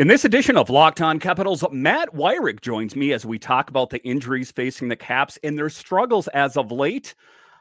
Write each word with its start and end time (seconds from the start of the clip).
In 0.00 0.08
this 0.08 0.24
edition 0.24 0.56
of 0.56 0.70
Locked 0.70 1.02
On 1.02 1.18
Capitals, 1.18 1.62
Matt 1.70 2.14
Weyrich 2.14 2.62
joins 2.62 2.96
me 2.96 3.12
as 3.12 3.26
we 3.26 3.38
talk 3.38 3.68
about 3.68 3.90
the 3.90 4.02
injuries 4.02 4.50
facing 4.50 4.88
the 4.88 4.96
Caps 4.96 5.38
and 5.42 5.58
their 5.58 5.68
struggles 5.68 6.26
as 6.28 6.56
of 6.56 6.72
late 6.72 7.14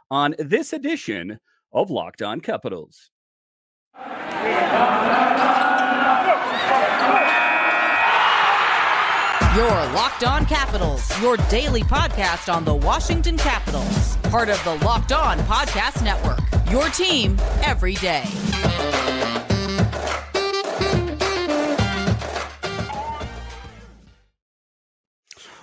on 0.10 0.36
this 0.40 0.72
edition 0.72 1.42
of 1.74 1.92
Locked 1.92 2.22
On 2.22 2.40
Capitals. 2.40 3.12
Your 3.98 4.08
Locked 9.92 10.24
On 10.24 10.46
Capitals, 10.46 11.22
your 11.22 11.36
daily 11.50 11.82
podcast 11.82 12.54
on 12.54 12.64
the 12.64 12.74
Washington 12.74 13.36
Capitals, 13.36 14.16
part 14.32 14.48
of 14.48 14.64
the 14.64 14.76
Locked 14.86 15.12
On 15.12 15.38
Podcast 15.40 16.06
Network. 16.06 16.40
Your 16.72 16.88
team 16.88 17.36
every 17.66 17.96
day. 17.96 18.24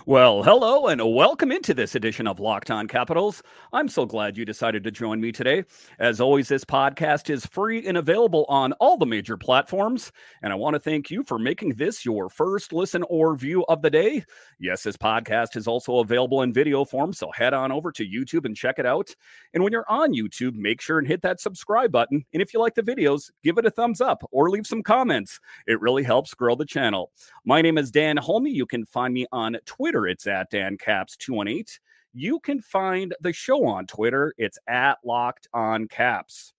Well, 0.09 0.45
hello 0.45 0.87
and 0.87 1.03
welcome 1.17 1.51
into 1.51 1.75
this 1.75 1.97
edition 1.97 2.29
of 2.29 2.39
Locked 2.39 2.71
On 2.71 2.87
Capitals. 2.87 3.43
I'm 3.73 3.89
so 3.89 4.07
glad 4.07 4.39
you 4.39 4.45
decided 4.45 4.85
to 4.85 4.93
join 4.93 5.21
me 5.21 5.33
today. 5.33 5.65
As 5.99 6.21
always, 6.21 6.47
this 6.47 6.65
podcast 6.65 7.29
is 7.29 7.45
free 7.45 7.85
and 7.85 7.97
available 7.97 8.47
on 8.49 8.73
all 8.75 8.97
the 8.97 9.05
major 9.05 9.37
platforms. 9.37 10.13
And 10.45 10.53
I 10.53 10.57
want 10.57 10.75
to 10.75 10.79
thank 10.79 11.11
you 11.11 11.25
for 11.25 11.41
making 11.41 11.71
this 11.71 12.05
your 12.05 12.29
first 12.29 12.73
listen 12.73 13.03
or 13.09 13.35
view 13.35 13.65
of 13.65 13.83
the 13.83 13.91
day. 13.91 14.23
Yes, 14.61 14.85
this 14.85 14.97
podcast 14.97 15.57
is 15.57 15.67
also 15.67 15.99
available 15.99 16.43
in 16.43 16.53
video 16.53 16.85
form, 16.85 17.13
so 17.13 17.33
head 17.33 17.53
on 17.53 17.73
over 17.73 17.91
to 17.91 18.07
YouTube 18.07 18.45
and 18.45 18.57
check 18.57 18.79
it 18.79 18.87
out. 18.87 19.13
And 19.55 19.65
when 19.65 19.73
you're 19.73 19.91
on 19.91 20.15
YouTube, 20.15 20.55
make 20.55 20.81
sure 20.81 21.01
and 21.01 21.09
hit 21.09 21.23
that 21.23 21.41
subscribe 21.41 21.91
button. 21.91 22.25
And 22.33 22.41
if 22.41 22.55
you 22.55 22.61
like 22.61 22.77
the 22.77 22.83
videos, 22.83 23.33
give 23.43 23.59
it 23.59 23.67
a 23.67 23.73
thumbs 23.73 24.01
up 24.01 24.23
or 24.31 24.51
leave 24.51 24.69
some 24.69 24.85
comments. 24.85 25.41
It 25.67 25.81
really 25.81 26.05
helps 26.05 26.33
grow 26.33 26.55
the 26.55 26.65
channel. 26.65 27.11
My 27.45 27.61
name 27.61 27.77
is 27.77 27.91
Dan 27.91 28.17
Holme. 28.17 28.47
You 28.47 28.67
can 28.67 28.87
find 28.87 29.13
me 29.13 29.27
on 29.33 29.57
Twitter 29.67 29.96
Twitter, 29.97 30.09
it's 30.09 30.27
at 30.27 30.51
Dan 30.51 30.77
DanCaps218. 30.77 31.79
You 32.13 32.39
can 32.41 32.61
find 32.61 33.15
the 33.23 33.33
show 33.33 33.65
on 33.65 33.87
Twitter. 33.87 34.35
It's 34.37 34.59
at 34.69 34.99
Locked 35.03 35.49
On 35.55 35.89
Caps. 35.89 36.53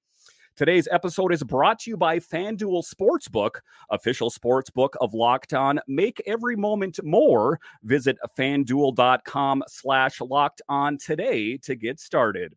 Today's 0.56 0.88
episode 0.90 1.32
is 1.32 1.44
brought 1.44 1.78
to 1.82 1.92
you 1.92 1.98
by 1.98 2.18
FanDuel 2.18 2.84
Sportsbook, 2.84 3.60
official 3.92 4.32
sportsbook 4.32 4.90
of 5.02 5.14
Locked 5.14 5.54
On. 5.54 5.80
Make 5.88 6.20
every 6.26 6.56
moment 6.56 7.00
more. 7.04 7.60
Visit 7.84 8.18
fanduel.com 8.36 9.64
slash 9.68 10.20
locked 10.20 10.64
on 10.68 10.98
today 10.98 11.58
to 11.58 11.76
get 11.76 12.00
started. 12.00 12.56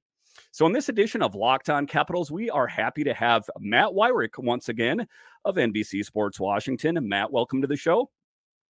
So, 0.51 0.65
in 0.65 0.73
this 0.73 0.89
edition 0.89 1.21
of 1.21 1.35
Locked 1.35 1.69
On 1.69 1.87
Capitals, 1.87 2.31
we 2.31 2.49
are 2.49 2.67
happy 2.67 3.05
to 3.05 3.13
have 3.13 3.45
Matt 3.59 3.91
Weyrich 3.91 4.39
once 4.39 4.71
again 4.71 5.07
of 5.45 5.57
NBC 5.57 6.07
Sports 6.07 6.41
Washington. 6.41 6.99
Matt, 7.07 7.31
welcome 7.31 7.61
to 7.61 7.69
the 7.69 7.77
show. 7.77 8.09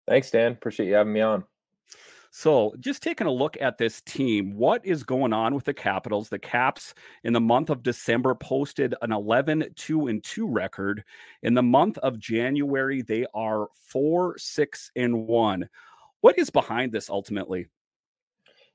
Thanks, 0.08 0.32
Dan. 0.32 0.54
Appreciate 0.54 0.88
you 0.88 0.96
having 0.96 1.14
me 1.14 1.22
on. 1.22 1.44
So, 2.32 2.76
just 2.80 3.02
taking 3.02 3.26
a 3.26 3.32
look 3.32 3.58
at 3.60 3.80
this 3.80 4.02
team, 4.02 4.56
what 4.56 4.86
is 4.86 5.04
going 5.04 5.34
on 5.34 5.56
with 5.56 5.66
the 5.66 5.74
Capitals? 5.74 6.30
The 6.30 6.38
Caps 6.38 6.94
in 7.24 7.34
the 7.34 7.42
month 7.42 7.72
of 7.72 7.82
December 7.82 8.36
posted 8.36 8.94
an 9.02 9.12
11 9.12 9.74
2 9.76 10.08
and 10.08 10.24
2 10.24 10.48
record. 10.48 11.04
In 11.42 11.56
the 11.56 11.64
month 11.64 11.98
of 12.00 12.20
January, 12.20 13.02
they 13.02 13.26
are 13.34 13.70
4 13.88 14.38
6 14.38 14.92
and 14.96 15.28
1. 15.28 15.70
What 16.22 16.38
is 16.38 16.52
behind 16.52 16.92
this 16.92 17.10
ultimately? 17.10 17.68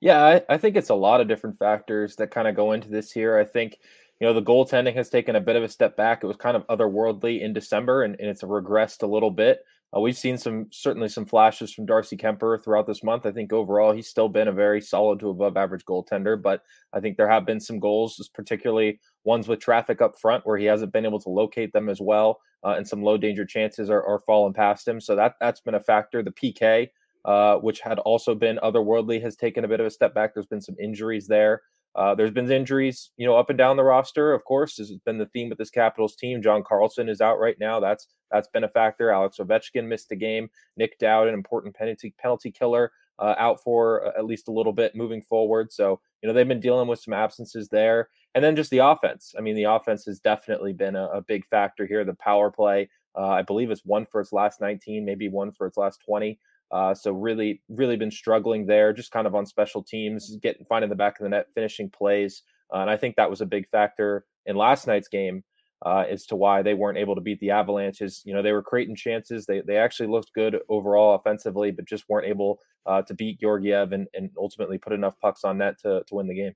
Yeah, 0.01 0.25
I, 0.25 0.43
I 0.55 0.59
think 0.59 0.77
it's 0.77 0.91
a 0.91 0.95
lot 0.95 1.21
of 1.21 1.29
different 1.29 1.59
factors 1.59 2.17
that 2.17 2.33
kind 2.33 2.49
of 2.49 2.57
go 2.57 2.73
into 2.73 2.89
this 2.89 3.13
here. 3.13 3.39
I 3.39 3.45
think 3.45 3.79
you 4.21 4.27
know 4.27 4.35
the 4.35 4.43
goaltending 4.43 4.97
has 4.97 5.11
taken 5.11 5.37
a 5.37 5.41
bit 5.41 5.57
of 5.57 5.63
a 5.63 5.69
step 5.69 5.97
back. 5.97 6.25
It 6.25 6.27
was 6.27 6.37
kind 6.37 6.57
of 6.57 6.67
otherworldly 6.67 7.41
in 7.41 7.53
December, 7.53 8.03
and, 8.03 8.17
and 8.19 8.29
it's 8.29 8.43
regressed 8.43 9.05
a 9.05 9.07
little 9.07 9.31
bit. 9.31 9.65
Uh, 9.95 10.01
we've 10.01 10.17
seen 10.17 10.37
some 10.37 10.67
certainly 10.71 11.09
some 11.09 11.25
flashes 11.25 11.73
from 11.73 11.87
Darcy 11.87 12.17
Kuemper 12.17 12.63
throughout 12.63 12.87
this 12.87 13.05
month. 13.05 13.27
I 13.27 13.33
think 13.33 13.53
overall 13.53 13.93
he's 13.93 14.09
still 14.09 14.29
been 14.29 14.49
a 14.49 14.53
very 14.53 14.81
solid 14.81 15.21
to 15.21 15.29
above 15.31 15.57
average 15.57 15.85
goaltender, 15.85 16.41
but 16.41 16.63
I 16.93 17.01
think 17.01 17.17
there 17.17 17.29
have 17.29 17.47
been 17.47 17.61
some 17.61 17.79
goals, 17.79 18.29
particularly 18.35 19.01
ones 19.25 19.47
with 19.47 19.61
traffic 19.61 20.03
up 20.03 20.19
front 20.19 20.47
where 20.47 20.59
he 20.59 20.65
hasn't 20.65 20.93
been 20.93 21.07
able 21.07 21.21
to 21.21 21.31
locate 21.31 21.73
them 21.73 21.89
as 21.89 22.01
well, 22.01 22.41
uh, 22.65 22.75
and 22.77 22.87
some 22.87 23.03
low 23.03 23.17
danger 23.17 23.45
chances 23.45 23.91
are, 23.91 24.05
are 24.05 24.21
falling 24.21 24.55
past 24.55 24.89
him. 24.89 25.01
So 25.01 25.15
that 25.17 25.35
that's 25.41 25.61
been 25.61 25.75
a 25.75 25.81
factor. 25.81 26.23
The 26.23 26.33
PK, 26.33 26.89
uh, 27.25 27.57
which 27.57 27.81
had 27.81 27.99
also 28.01 28.35
been 28.35 28.59
otherworldly, 28.63 29.23
has 29.23 29.37
taken 29.37 29.65
a 29.65 29.69
bit 29.69 29.81
of 29.81 29.87
a 29.87 29.91
step 29.91 30.15
back. 30.15 30.35
There's 30.35 30.47
been 30.47 30.61
some 30.61 30.77
injuries 30.81 31.29
there. 31.29 31.63
Uh, 31.97 32.15
there's 32.15 32.31
been 32.31 32.51
injuries, 32.51 33.11
you 33.17 33.27
know, 33.27 33.37
up 33.37 33.51
and 33.51 33.59
down 33.59 33.77
the 33.77 33.85
roster. 33.85 34.33
Of 34.33 34.45
course, 34.45 34.79
has 34.79 34.91
been 35.05 35.19
the 35.19 35.27
theme 35.27 35.49
with 35.49 35.59
this 35.59 35.71
Capitals 35.71 36.17
team. 36.17 36.43
John 36.43 36.65
Carlson 36.65 37.09
is 37.09 37.21
out 37.21 37.39
right 37.39 37.57
now. 37.61 37.79
That's 37.79 38.09
that's 38.31 38.49
been 38.49 38.65
a 38.65 38.69
factor. 38.69 39.11
Alex 39.11 39.39
Ovechkin 39.39 39.87
missed 39.87 40.11
a 40.11 40.17
game. 40.17 40.49
Nic 40.77 40.99
Dowd, 40.99 41.29
an 41.29 41.35
important 41.35 41.75
penalty 41.77 42.13
penalty 42.19 42.51
killer, 42.51 42.91
uh, 43.21 43.37
out 43.39 43.63
for 43.63 44.07
uh, 44.07 44.13
at 44.19 44.25
least 44.25 44.49
a 44.49 44.53
little 44.53 44.73
bit 44.73 44.97
moving 44.97 45.23
forward. 45.23 45.73
So 45.73 46.01
you 46.21 46.27
know 46.27 46.33
they've 46.33 46.49
been 46.49 46.61
dealing 46.61 46.89
with 46.89 46.99
some 46.99 47.15
absences 47.15 47.69
there, 47.69 48.09
and 48.35 48.43
then 48.43 48.57
just 48.57 48.71
the 48.71 48.79
offense. 48.79 49.35
I 49.39 49.41
mean, 49.41 49.55
the 49.55 49.65
offense 49.65 50.05
has 50.07 50.19
definitely 50.19 50.73
been 50.73 50.97
a, 50.97 51.07
a 51.07 51.21
big 51.21 51.47
factor 51.47 51.87
here. 51.87 52.05
The 52.05 52.15
power 52.15 52.51
play, 52.51 52.89
uh, 53.17 53.29
I 53.29 53.43
believe, 53.43 53.71
it's 53.71 53.85
one 53.85 54.07
for 54.07 54.21
its 54.21 54.33
last 54.33 54.61
19, 54.61 55.05
maybe 55.05 55.29
one 55.29 55.53
for 55.53 55.67
its 55.69 55.77
last 55.77 56.01
20. 56.05 56.41
Uh, 56.75 56.93
so 56.93 57.13
really, 57.13 57.63
really 57.69 57.97
been 57.97 58.11
struggling 58.11 58.67
there, 58.67 58.93
just 58.93 59.13
kind 59.13 59.29
of 59.29 59.35
on 59.37 59.47
special 59.47 59.81
teams, 59.81 60.37
getting 60.43 60.65
finding 60.65 60.91
the 60.91 60.97
back 60.97 61.21
of 61.21 61.23
the 61.23 61.29
net, 61.29 61.47
finishing 61.55 61.89
plays, 61.89 62.43
uh, 62.75 62.79
and 62.79 62.91
I 62.91 62.97
think 62.97 63.15
that 63.15 63.31
was 63.31 63.41
a 63.41 63.47
big 63.47 63.69
factor 63.69 64.25
in 64.47 64.57
last 64.57 64.89
night's 64.89 65.07
game 65.07 65.45
uh, 65.87 66.05
as 66.11 66.27
to 66.27 66.37
why 66.37 66.63
they 66.63 66.75
weren't 66.75 66.99
able 66.99 67.15
to 67.15 67.21
beat 67.21 67.39
the 67.39 67.53
Avalanches. 67.53 68.23
You 68.25 68.35
know, 68.35 68.43
they 68.43 68.51
were 68.51 68.63
creating 68.63 68.97
chances. 68.97 69.47
They 69.47 69.61
they 69.61 69.77
actually 69.77 70.09
looked 70.09 70.33
good 70.35 70.59
overall 70.69 71.15
offensively, 71.15 71.71
but 71.71 71.87
just 71.87 72.09
weren't 72.09 72.27
able 72.27 72.59
uh, 72.87 73.03
to 73.03 73.15
beat 73.15 73.41
Georgiev 73.41 73.93
and, 73.93 74.09
and 74.13 74.31
ultimately 74.37 74.77
put 74.77 74.93
enough 74.93 75.15
pucks 75.21 75.45
on 75.45 75.59
net 75.59 75.79
to 75.83 76.03
to 76.09 76.15
win 76.17 76.27
the 76.27 76.35
game. 76.35 76.55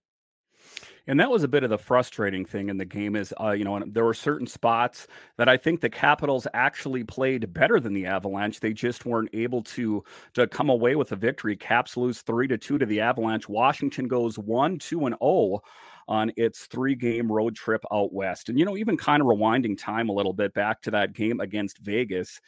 And 1.08 1.18
that 1.18 1.30
was 1.30 1.42
a 1.42 1.48
bit 1.48 1.64
of 1.64 1.70
the 1.70 1.78
frustrating 1.78 2.44
thing 2.44 2.68
in 2.68 2.76
the 2.76 2.84
game 2.84 3.16
is, 3.16 3.34
uh, 3.40 3.52
you 3.52 3.64
know, 3.64 3.82
there 3.86 4.04
were 4.04 4.14
certain 4.14 4.46
spots 4.46 5.06
that 5.38 5.48
I 5.48 5.56
think 5.56 5.80
the 5.80 5.88
Capitals 5.88 6.46
actually 6.52 7.02
played 7.02 7.52
better 7.54 7.80
than 7.80 7.94
the 7.94 8.04
Avalanche. 8.06 8.60
They 8.60 8.74
just 8.74 9.06
weren't 9.06 9.30
able 9.32 9.62
to 9.62 10.04
to 10.34 10.46
come 10.46 10.68
away 10.68 10.96
with 10.96 11.10
a 11.12 11.16
victory. 11.16 11.56
Caps 11.56 11.96
lose 11.96 12.20
three 12.20 12.46
to 12.48 12.58
two 12.58 12.78
to 12.78 12.86
the 12.86 13.00
Avalanche. 13.00 13.48
Washington 13.48 14.06
goes 14.06 14.38
one, 14.38 14.78
two, 14.78 15.06
and 15.06 15.16
oh 15.22 15.60
on 16.08 16.30
its 16.36 16.66
three 16.66 16.94
game 16.94 17.32
road 17.32 17.56
trip 17.56 17.82
out 17.92 18.12
west. 18.12 18.48
And, 18.48 18.58
you 18.58 18.64
know, 18.64 18.76
even 18.76 18.96
kind 18.96 19.20
of 19.20 19.26
rewinding 19.26 19.78
time 19.78 20.08
a 20.08 20.12
little 20.14 20.32
bit 20.32 20.54
back 20.54 20.82
to 20.82 20.90
that 20.92 21.12
game 21.12 21.40
against 21.40 21.78
Vegas. 21.78 22.40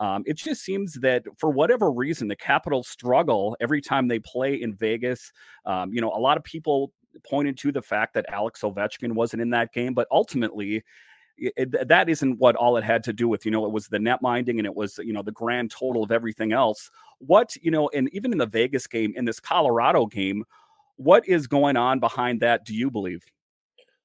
Um, 0.00 0.22
it 0.26 0.36
just 0.36 0.62
seems 0.62 0.94
that 0.94 1.24
for 1.38 1.50
whatever 1.50 1.90
reason, 1.90 2.28
the 2.28 2.36
Capitals 2.36 2.88
struggle 2.88 3.56
every 3.60 3.80
time 3.80 4.06
they 4.06 4.20
play 4.20 4.54
in 4.54 4.74
Vegas. 4.74 5.32
Um, 5.66 5.92
you 5.92 6.00
know, 6.00 6.12
a 6.12 6.20
lot 6.20 6.36
of 6.36 6.44
people 6.44 6.92
pointed 7.28 7.56
to 7.58 7.72
the 7.72 7.82
fact 7.82 8.14
that 8.14 8.26
Alex 8.28 8.62
Ovechkin 8.62 9.12
wasn't 9.12 9.42
in 9.42 9.50
that 9.50 9.72
game, 9.72 9.94
but 9.94 10.08
ultimately, 10.10 10.82
it, 11.36 11.88
that 11.88 12.08
isn't 12.08 12.38
what 12.38 12.56
all 12.56 12.76
it 12.76 12.84
had 12.84 13.04
to 13.04 13.12
do 13.12 13.28
with. 13.28 13.44
You 13.44 13.52
know, 13.52 13.64
it 13.64 13.72
was 13.72 13.86
the 13.86 13.98
net 13.98 14.20
minding 14.22 14.58
and 14.58 14.66
it 14.66 14.74
was, 14.74 14.98
you 14.98 15.12
know, 15.12 15.22
the 15.22 15.32
grand 15.32 15.70
total 15.70 16.02
of 16.02 16.10
everything 16.10 16.52
else. 16.52 16.90
What, 17.18 17.54
you 17.62 17.70
know, 17.70 17.88
and 17.94 18.12
even 18.12 18.32
in 18.32 18.38
the 18.38 18.46
Vegas 18.46 18.86
game, 18.86 19.12
in 19.16 19.24
this 19.24 19.38
Colorado 19.38 20.06
game, 20.06 20.44
what 20.96 21.26
is 21.28 21.46
going 21.46 21.76
on 21.76 22.00
behind 22.00 22.40
that, 22.40 22.64
do 22.64 22.74
you 22.74 22.90
believe? 22.90 23.24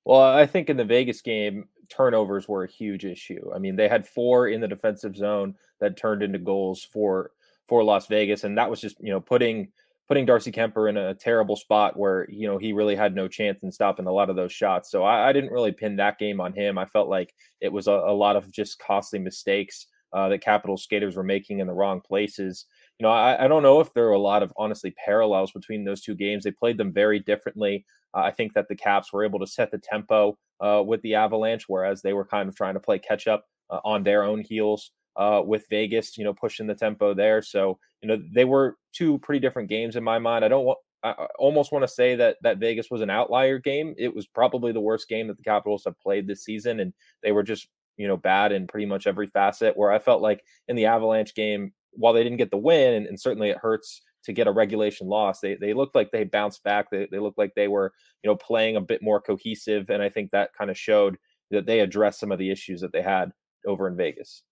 Well, 0.05 0.21
I 0.21 0.45
think 0.45 0.69
in 0.69 0.77
the 0.77 0.85
Vegas 0.85 1.21
game, 1.21 1.67
turnovers 1.89 2.47
were 2.47 2.63
a 2.63 2.71
huge 2.71 3.05
issue. 3.05 3.51
I 3.53 3.59
mean, 3.59 3.75
they 3.75 3.87
had 3.87 4.07
four 4.07 4.47
in 4.47 4.61
the 4.61 4.67
defensive 4.67 5.15
zone 5.15 5.55
that 5.79 5.97
turned 5.97 6.23
into 6.23 6.39
goals 6.39 6.83
for 6.83 7.31
for 7.67 7.83
Las 7.83 8.07
Vegas, 8.07 8.43
and 8.43 8.57
that 8.57 8.69
was 8.69 8.81
just 8.81 8.97
you 8.99 9.11
know 9.11 9.21
putting 9.21 9.69
putting 10.13 10.27
Darcy 10.27 10.51
Kuemper 10.51 10.87
in 10.89 10.95
a 10.95 11.15
terrible 11.15 11.55
spot 11.55 11.97
where 11.97 12.27
you 12.29 12.47
know 12.47 12.59
he 12.59 12.71
really 12.71 12.95
had 12.95 13.15
no 13.15 13.27
chance 13.27 13.63
in 13.63 13.71
stopping 13.71 14.05
a 14.05 14.11
lot 14.11 14.29
of 14.29 14.35
those 14.35 14.53
shots. 14.53 14.91
So 14.91 15.01
I, 15.01 15.29
I 15.29 15.33
didn't 15.33 15.49
really 15.49 15.71
pin 15.71 15.95
that 15.95 16.19
game 16.19 16.39
on 16.39 16.53
him. 16.53 16.77
I 16.77 16.85
felt 16.85 17.09
like 17.09 17.33
it 17.61 17.73
was 17.73 17.87
a, 17.87 17.93
a 17.93 18.13
lot 18.13 18.35
of 18.35 18.51
just 18.51 18.77
costly 18.77 19.17
mistakes 19.17 19.87
uh, 20.13 20.29
that 20.29 20.41
Capital 20.41 20.77
skaters 20.77 21.15
were 21.15 21.23
making 21.23 21.61
in 21.61 21.65
the 21.65 21.73
wrong 21.73 21.99
places. 21.99 22.67
You 22.99 23.05
know, 23.05 23.09
I, 23.11 23.45
I, 23.45 23.47
don't 23.47 23.63
know 23.63 23.79
if 23.79 23.91
there 23.95 24.05
are 24.05 24.11
a 24.11 24.19
lot 24.19 24.43
of 24.43 24.53
honestly 24.55 24.93
parallels 25.03 25.51
between 25.51 25.83
those 25.83 26.01
two 26.01 26.13
games. 26.13 26.43
They 26.43 26.51
played 26.51 26.77
them 26.77 26.93
very 26.93 27.17
differently. 27.17 27.83
Uh, 28.13 28.19
I 28.19 28.29
think 28.29 28.53
that 28.53 28.67
the 28.67 28.75
Caps 28.75 29.11
were 29.11 29.25
able 29.25 29.39
to 29.39 29.47
set 29.47 29.71
the 29.71 29.79
tempo 29.79 30.37
uh, 30.59 30.83
with 30.85 31.01
the 31.01 31.15
Avalanche, 31.15 31.63
whereas 31.67 32.03
they 32.03 32.13
were 32.13 32.25
kind 32.25 32.47
of 32.47 32.55
trying 32.55 32.75
to 32.75 32.79
play 32.79 32.99
catch 32.99 33.27
up 33.27 33.45
uh, 33.71 33.79
on 33.83 34.03
their 34.03 34.21
own 34.21 34.41
heels 34.41 34.91
uh, 35.15 35.41
with 35.43 35.65
Vegas, 35.71 36.19
you 36.19 36.23
know, 36.23 36.35
pushing 36.35 36.67
the 36.67 36.75
tempo 36.75 37.15
there. 37.15 37.41
So, 37.41 37.79
you 38.03 38.09
know, 38.09 38.21
they 38.35 38.45
were 38.45 38.75
two 38.91 39.17
pretty 39.19 39.39
different 39.39 39.69
games 39.69 39.95
in 39.95 40.03
my 40.03 40.19
mind. 40.19 40.43
I 40.43 40.49
don't 40.49 40.65
want, 40.65 40.77
I 41.03 41.27
almost 41.39 41.71
want 41.71 41.83
to 41.83 41.87
say 41.87 42.15
that 42.15 42.37
that 42.43 42.59
Vegas 42.59 42.91
was 42.91 43.01
an 43.01 43.09
outlier 43.09 43.59
game. 43.59 43.95
It 43.97 44.13
was 44.13 44.27
probably 44.27 44.71
the 44.71 44.81
worst 44.81 45.09
game 45.09 45.27
that 45.29 45.37
the 45.37 45.43
Capitals 45.43 45.83
have 45.85 45.99
played 45.99 46.27
this 46.27 46.43
season, 46.43 46.79
and 46.79 46.93
they 47.23 47.31
were 47.31 47.43
just, 47.43 47.67
you 47.97 48.07
know, 48.07 48.17
bad 48.17 48.51
in 48.51 48.67
pretty 48.67 48.85
much 48.85 49.07
every 49.07 49.27
facet. 49.27 49.75
Where 49.75 49.91
I 49.91 49.99
felt 49.99 50.21
like 50.21 50.43
in 50.67 50.75
the 50.75 50.85
Avalanche 50.85 51.33
game, 51.33 51.73
while 51.93 52.13
they 52.13 52.23
didn't 52.23 52.37
get 52.37 52.51
the 52.51 52.57
win, 52.57 52.93
and, 52.93 53.07
and 53.07 53.19
certainly 53.19 53.49
it 53.49 53.57
hurts 53.57 54.01
to 54.25 54.33
get 54.33 54.47
a 54.47 54.51
regulation 54.51 55.07
loss, 55.07 55.39
they 55.39 55.55
they 55.55 55.73
looked 55.73 55.95
like 55.95 56.11
they 56.11 56.25
bounced 56.25 56.63
back. 56.63 56.89
They 56.89 57.07
they 57.09 57.19
looked 57.19 57.37
like 57.37 57.53
they 57.55 57.67
were, 57.67 57.93
you 58.23 58.29
know, 58.29 58.35
playing 58.35 58.75
a 58.75 58.81
bit 58.81 59.01
more 59.01 59.21
cohesive, 59.21 59.89
and 59.89 60.01
I 60.01 60.09
think 60.09 60.31
that 60.31 60.51
kind 60.57 60.69
of 60.69 60.77
showed 60.77 61.17
that 61.51 61.65
they 61.65 61.81
addressed 61.81 62.19
some 62.19 62.31
of 62.31 62.39
the 62.39 62.51
issues 62.51 62.81
that 62.81 62.93
they 62.93 63.01
had 63.01 63.31
over 63.65 63.87
in 63.87 63.97
Vegas. 63.97 64.43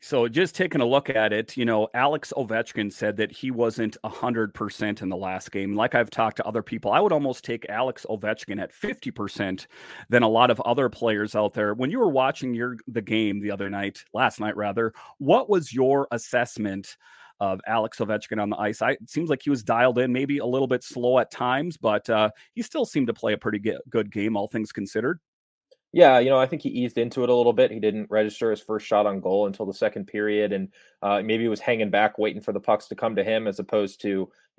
So 0.00 0.28
just 0.28 0.54
taking 0.54 0.80
a 0.82 0.86
look 0.86 1.08
at 1.08 1.32
it, 1.32 1.56
you 1.56 1.64
know, 1.64 1.88
Alex 1.94 2.32
Ovechkin 2.36 2.92
said 2.92 3.16
that 3.16 3.32
he 3.32 3.50
wasn't 3.50 3.96
100% 4.04 5.02
in 5.02 5.08
the 5.08 5.16
last 5.16 5.50
game. 5.50 5.74
Like 5.74 5.94
I've 5.94 6.10
talked 6.10 6.36
to 6.36 6.46
other 6.46 6.62
people, 6.62 6.92
I 6.92 7.00
would 7.00 7.12
almost 7.12 7.44
take 7.44 7.66
Alex 7.68 8.04
Ovechkin 8.08 8.60
at 8.60 8.72
50% 8.72 9.66
than 10.10 10.22
a 10.22 10.28
lot 10.28 10.50
of 10.50 10.60
other 10.60 10.88
players 10.88 11.34
out 11.34 11.54
there. 11.54 11.74
When 11.74 11.90
you 11.90 11.98
were 11.98 12.10
watching 12.10 12.54
your 12.54 12.76
the 12.86 13.02
game 13.02 13.40
the 13.40 13.50
other 13.50 13.70
night, 13.70 14.04
last 14.12 14.38
night 14.38 14.56
rather, 14.56 14.92
what 15.18 15.48
was 15.48 15.72
your 15.72 16.06
assessment 16.10 16.96
of 17.40 17.60
Alex 17.66 17.98
Ovechkin 17.98 18.40
on 18.40 18.50
the 18.50 18.58
ice? 18.58 18.82
I, 18.82 18.92
it 18.92 19.10
seems 19.10 19.30
like 19.30 19.42
he 19.42 19.50
was 19.50 19.64
dialed 19.64 19.98
in, 19.98 20.12
maybe 20.12 20.38
a 20.38 20.46
little 20.46 20.68
bit 20.68 20.84
slow 20.84 21.18
at 21.18 21.30
times, 21.30 21.78
but 21.78 22.08
uh, 22.10 22.30
he 22.54 22.62
still 22.62 22.84
seemed 22.84 23.06
to 23.06 23.14
play 23.14 23.32
a 23.32 23.38
pretty 23.38 23.62
good 23.88 24.12
game, 24.12 24.36
all 24.36 24.46
things 24.46 24.72
considered. 24.72 25.20
Yeah, 25.96 26.18
you 26.18 26.28
know, 26.28 26.38
I 26.38 26.44
think 26.44 26.60
he 26.60 26.68
eased 26.68 26.98
into 26.98 27.22
it 27.22 27.30
a 27.30 27.34
little 27.34 27.54
bit. 27.54 27.70
He 27.70 27.80
didn't 27.80 28.10
register 28.10 28.50
his 28.50 28.60
first 28.60 28.86
shot 28.86 29.06
on 29.06 29.18
goal 29.18 29.46
until 29.46 29.64
the 29.64 29.72
second 29.72 30.06
period, 30.06 30.52
and 30.52 30.68
uh, 31.00 31.22
maybe 31.24 31.44
he 31.44 31.48
was 31.48 31.58
hanging 31.58 31.88
back, 31.88 32.18
waiting 32.18 32.42
for 32.42 32.52
the 32.52 32.60
pucks 32.60 32.86
to 32.88 32.94
come 32.94 33.16
to 33.16 33.24
him, 33.24 33.46
as 33.46 33.58
opposed 33.60 34.02
to 34.02 34.08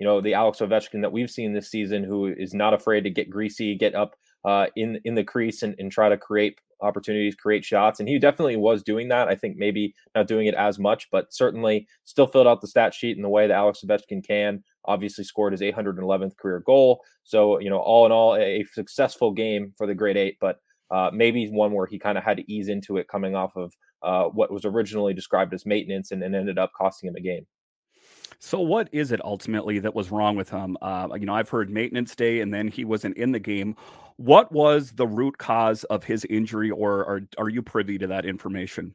you 0.00 0.04
know 0.04 0.20
the 0.20 0.34
Alex 0.34 0.58
Ovechkin 0.58 1.00
that 1.00 1.12
we've 1.12 1.30
seen 1.30 1.52
this 1.52 1.70
season, 1.70 2.02
who 2.02 2.26
is 2.26 2.54
not 2.54 2.74
afraid 2.74 3.02
to 3.02 3.10
get 3.10 3.30
greasy, 3.30 3.76
get 3.76 3.94
up 3.94 4.16
uh, 4.44 4.66
in 4.74 5.00
in 5.04 5.14
the 5.14 5.22
crease, 5.22 5.62
and, 5.62 5.76
and 5.78 5.92
try 5.92 6.08
to 6.08 6.16
create 6.16 6.58
opportunities, 6.80 7.36
create 7.36 7.64
shots. 7.64 8.00
And 8.00 8.08
he 8.08 8.18
definitely 8.18 8.56
was 8.56 8.82
doing 8.82 9.06
that. 9.10 9.28
I 9.28 9.36
think 9.36 9.56
maybe 9.56 9.94
not 10.16 10.26
doing 10.26 10.48
it 10.48 10.54
as 10.56 10.80
much, 10.80 11.08
but 11.12 11.32
certainly 11.32 11.86
still 12.02 12.26
filled 12.26 12.48
out 12.48 12.62
the 12.62 12.66
stat 12.66 12.92
sheet 12.94 13.16
in 13.16 13.22
the 13.22 13.28
way 13.28 13.46
that 13.46 13.54
Alex 13.54 13.84
Ovechkin 13.86 14.26
can. 14.26 14.64
Obviously, 14.86 15.22
scored 15.22 15.52
his 15.52 15.60
811th 15.60 16.36
career 16.36 16.64
goal. 16.66 17.00
So 17.22 17.60
you 17.60 17.70
know, 17.70 17.78
all 17.78 18.06
in 18.06 18.10
all, 18.10 18.34
a 18.34 18.64
successful 18.72 19.30
game 19.30 19.72
for 19.78 19.86
the 19.86 19.94
Great 19.94 20.16
Eight, 20.16 20.36
but 20.40 20.58
uh, 20.90 21.10
maybe 21.12 21.48
one 21.50 21.72
where 21.72 21.86
he 21.86 21.98
kind 21.98 22.18
of 22.18 22.24
had 22.24 22.36
to 22.38 22.52
ease 22.52 22.68
into 22.68 22.96
it 22.96 23.08
coming 23.08 23.34
off 23.34 23.56
of 23.56 23.72
uh, 24.02 24.24
what 24.24 24.50
was 24.50 24.64
originally 24.64 25.14
described 25.14 25.52
as 25.52 25.66
maintenance 25.66 26.12
and, 26.12 26.22
and, 26.22 26.34
ended 26.34 26.58
up 26.58 26.70
costing 26.76 27.08
him 27.08 27.16
a 27.16 27.20
game. 27.20 27.46
So, 28.38 28.60
what 28.60 28.88
is 28.92 29.10
it 29.10 29.24
ultimately 29.24 29.80
that 29.80 29.94
was 29.94 30.10
wrong 30.10 30.36
with 30.36 30.48
him? 30.48 30.76
Uh, 30.80 31.08
you 31.18 31.26
know, 31.26 31.34
I've 31.34 31.48
heard 31.48 31.70
maintenance 31.70 32.14
day 32.14 32.40
and 32.40 32.54
then 32.54 32.68
he 32.68 32.84
wasn't 32.84 33.16
in 33.16 33.32
the 33.32 33.40
game. 33.40 33.74
What 34.16 34.50
was 34.52 34.92
the 34.92 35.06
root 35.06 35.38
cause 35.38 35.84
of 35.84 36.04
his 36.04 36.24
injury, 36.24 36.70
or 36.70 37.00
are, 37.00 37.20
are 37.38 37.48
you 37.48 37.62
privy 37.62 37.98
to 37.98 38.06
that 38.08 38.24
information? 38.24 38.94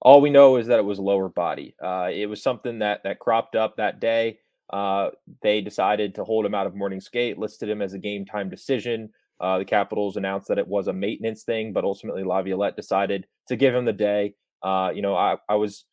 All 0.00 0.20
we 0.20 0.30
know 0.30 0.56
is 0.56 0.68
that 0.68 0.78
it 0.78 0.84
was 0.84 1.00
lower 1.00 1.28
body. 1.28 1.74
Uh, 1.82 2.10
it 2.12 2.26
was 2.26 2.42
something 2.42 2.78
that 2.80 3.02
that 3.04 3.18
cropped 3.18 3.56
up 3.56 3.76
that 3.76 4.00
day. 4.00 4.38
Uh, 4.70 5.10
they 5.42 5.60
decided 5.60 6.14
to 6.14 6.24
hold 6.24 6.44
him 6.44 6.54
out 6.54 6.66
of 6.66 6.74
morning 6.74 7.00
skate, 7.00 7.38
listed 7.38 7.68
him 7.68 7.82
as 7.82 7.94
a 7.94 7.98
game 7.98 8.24
time 8.24 8.48
decision. 8.48 9.10
Uh, 9.40 9.58
the 9.58 9.64
Capitals 9.64 10.16
announced 10.16 10.48
that 10.48 10.58
it 10.58 10.66
was 10.66 10.88
a 10.88 10.92
maintenance 10.92 11.44
thing, 11.44 11.72
but 11.72 11.84
ultimately 11.84 12.24
Laviolette 12.24 12.76
decided 12.76 13.26
to 13.46 13.56
give 13.56 13.74
him 13.74 13.84
the 13.84 13.92
day. 13.92 14.34
Uh, 14.62 14.90
you 14.92 15.02
know, 15.02 15.14
I, 15.14 15.36
I 15.48 15.54
was 15.54 15.84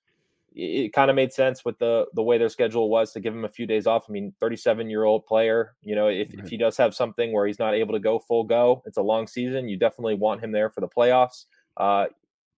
it, 0.56 0.94
kind 0.94 1.09
of 1.09 1.15
made 1.15 1.33
sense 1.33 1.63
with 1.63 1.77
the 1.77 2.06
the 2.13 2.24
way 2.24 2.38
their 2.38 2.50
schedule 2.50 2.89
was 2.89 3.12
to 3.13 3.19
give 3.19 3.33
him 3.33 3.45
a 3.45 3.50
few 3.50 3.68
days 3.68 3.86
off. 3.86 4.06
I 4.09 4.12
mean, 4.12 4.33
37 4.39 4.89
year 4.89 5.03
old 5.03 5.25
player, 5.25 5.75
you 5.81 5.95
know, 5.95 6.07
if, 6.07 6.30
right. 6.30 6.44
if 6.44 6.50
he 6.50 6.57
does 6.57 6.77
have 6.77 6.95
something 6.95 7.31
where 7.31 7.45
he's 7.45 7.59
not 7.59 7.75
able 7.75 7.94
to 7.94 8.00
go 8.00 8.19
full 8.19 8.45
go, 8.45 8.81
it's 8.86 8.97
a 8.97 9.01
long 9.01 9.27
season. 9.27 9.68
You 9.68 9.77
definitely 9.77 10.15
want 10.15 10.44
him 10.44 10.51
there 10.51 10.69
for 10.69 10.81
the 10.81 10.88
playoffs. 10.88 11.45
Uh, 11.77 12.06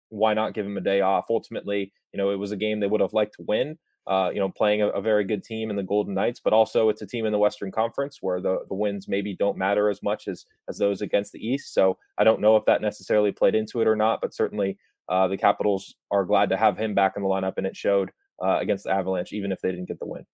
why 0.09 0.33
not 0.33 0.53
give 0.53 0.65
him 0.65 0.77
a 0.77 0.81
day 0.81 1.01
off? 1.01 1.25
Ultimately, 1.29 1.91
you 2.13 2.17
know, 2.17 2.29
it 2.29 2.37
was 2.37 2.51
a 2.51 2.57
game 2.57 2.79
they 2.79 2.87
would 2.87 3.01
have 3.01 3.13
liked 3.13 3.35
to 3.35 3.43
win 3.45 3.77
uh, 4.07 4.29
you 4.33 4.39
know, 4.39 4.49
playing 4.49 4.81
a, 4.81 4.87
a, 4.87 5.01
very 5.01 5.25
good 5.25 5.43
team 5.43 5.69
in 5.69 5.75
the 5.75 5.83
Golden 5.83 6.13
Knights, 6.13 6.39
but 6.39 6.53
also 6.53 6.87
it's 6.87 7.01
a 7.01 7.05
team 7.05 7.25
in 7.25 7.33
the 7.33 7.37
Western 7.37 7.71
Conference 7.71 8.19
where 8.21 8.39
the, 8.39 8.59
the 8.69 8.73
wins 8.73 9.09
maybe 9.09 9.35
don't 9.35 9.57
matter 9.57 9.89
as 9.89 10.01
much 10.01 10.29
as 10.29 10.45
as 10.69 10.77
those 10.77 11.01
against 11.01 11.33
the 11.33 11.45
East. 11.45 11.73
So 11.73 11.97
I 12.17 12.23
don't 12.23 12.39
know 12.39 12.55
if 12.55 12.63
that 12.65 12.81
necessarily 12.81 13.33
played 13.33 13.53
into 13.53 13.81
it 13.81 13.87
or 13.87 13.97
not, 13.97 14.21
but 14.21 14.33
certainly 14.33 14.77
uh, 15.09 15.27
the 15.27 15.37
Capitals 15.37 15.95
are 16.09 16.23
glad 16.23 16.49
to 16.49 16.57
have 16.57 16.77
him 16.77 16.95
back 16.95 17.13
in 17.17 17.23
the 17.23 17.29
lineup, 17.29 17.55
and 17.57 17.67
it 17.67 17.75
showed 17.75 18.11
uh, 18.41 18.59
against 18.59 18.85
the 18.85 18.91
Avalanche, 18.91 19.33
even 19.33 19.51
if 19.51 19.59
they 19.61 19.71
didn't 19.71 19.87
get 19.87 19.99
the 19.99 20.07
win. 20.07 20.25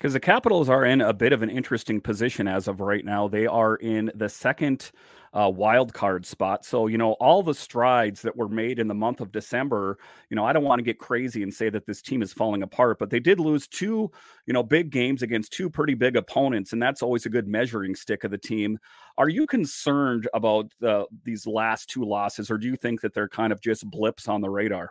Because 0.00 0.14
the 0.14 0.20
Capitals 0.20 0.70
are 0.70 0.86
in 0.86 1.02
a 1.02 1.12
bit 1.12 1.34
of 1.34 1.42
an 1.42 1.50
interesting 1.50 2.00
position 2.00 2.48
as 2.48 2.68
of 2.68 2.80
right 2.80 3.04
now. 3.04 3.28
They 3.28 3.46
are 3.46 3.76
in 3.76 4.10
the 4.14 4.30
second 4.30 4.92
uh, 5.34 5.52
wild 5.54 5.92
card 5.92 6.24
spot. 6.24 6.64
So, 6.64 6.86
you 6.86 6.96
know, 6.96 7.12
all 7.20 7.42
the 7.42 7.52
strides 7.52 8.22
that 8.22 8.34
were 8.34 8.48
made 8.48 8.78
in 8.78 8.88
the 8.88 8.94
month 8.94 9.20
of 9.20 9.30
December, 9.30 9.98
you 10.30 10.36
know, 10.36 10.44
I 10.46 10.54
don't 10.54 10.64
want 10.64 10.78
to 10.78 10.84
get 10.84 10.98
crazy 10.98 11.42
and 11.42 11.52
say 11.52 11.68
that 11.68 11.84
this 11.84 12.00
team 12.00 12.22
is 12.22 12.32
falling 12.32 12.62
apart, 12.62 12.98
but 12.98 13.10
they 13.10 13.20
did 13.20 13.40
lose 13.40 13.68
two, 13.68 14.10
you 14.46 14.54
know, 14.54 14.62
big 14.62 14.88
games 14.88 15.20
against 15.20 15.52
two 15.52 15.68
pretty 15.68 15.92
big 15.92 16.16
opponents. 16.16 16.72
And 16.72 16.82
that's 16.82 17.02
always 17.02 17.26
a 17.26 17.30
good 17.30 17.46
measuring 17.46 17.94
stick 17.94 18.24
of 18.24 18.30
the 18.30 18.38
team. 18.38 18.78
Are 19.18 19.28
you 19.28 19.46
concerned 19.46 20.30
about 20.32 20.72
the, 20.80 21.04
these 21.24 21.46
last 21.46 21.90
two 21.90 22.06
losses, 22.06 22.50
or 22.50 22.56
do 22.56 22.66
you 22.66 22.76
think 22.76 23.02
that 23.02 23.12
they're 23.12 23.28
kind 23.28 23.52
of 23.52 23.60
just 23.60 23.84
blips 23.84 24.28
on 24.28 24.40
the 24.40 24.48
radar? 24.48 24.88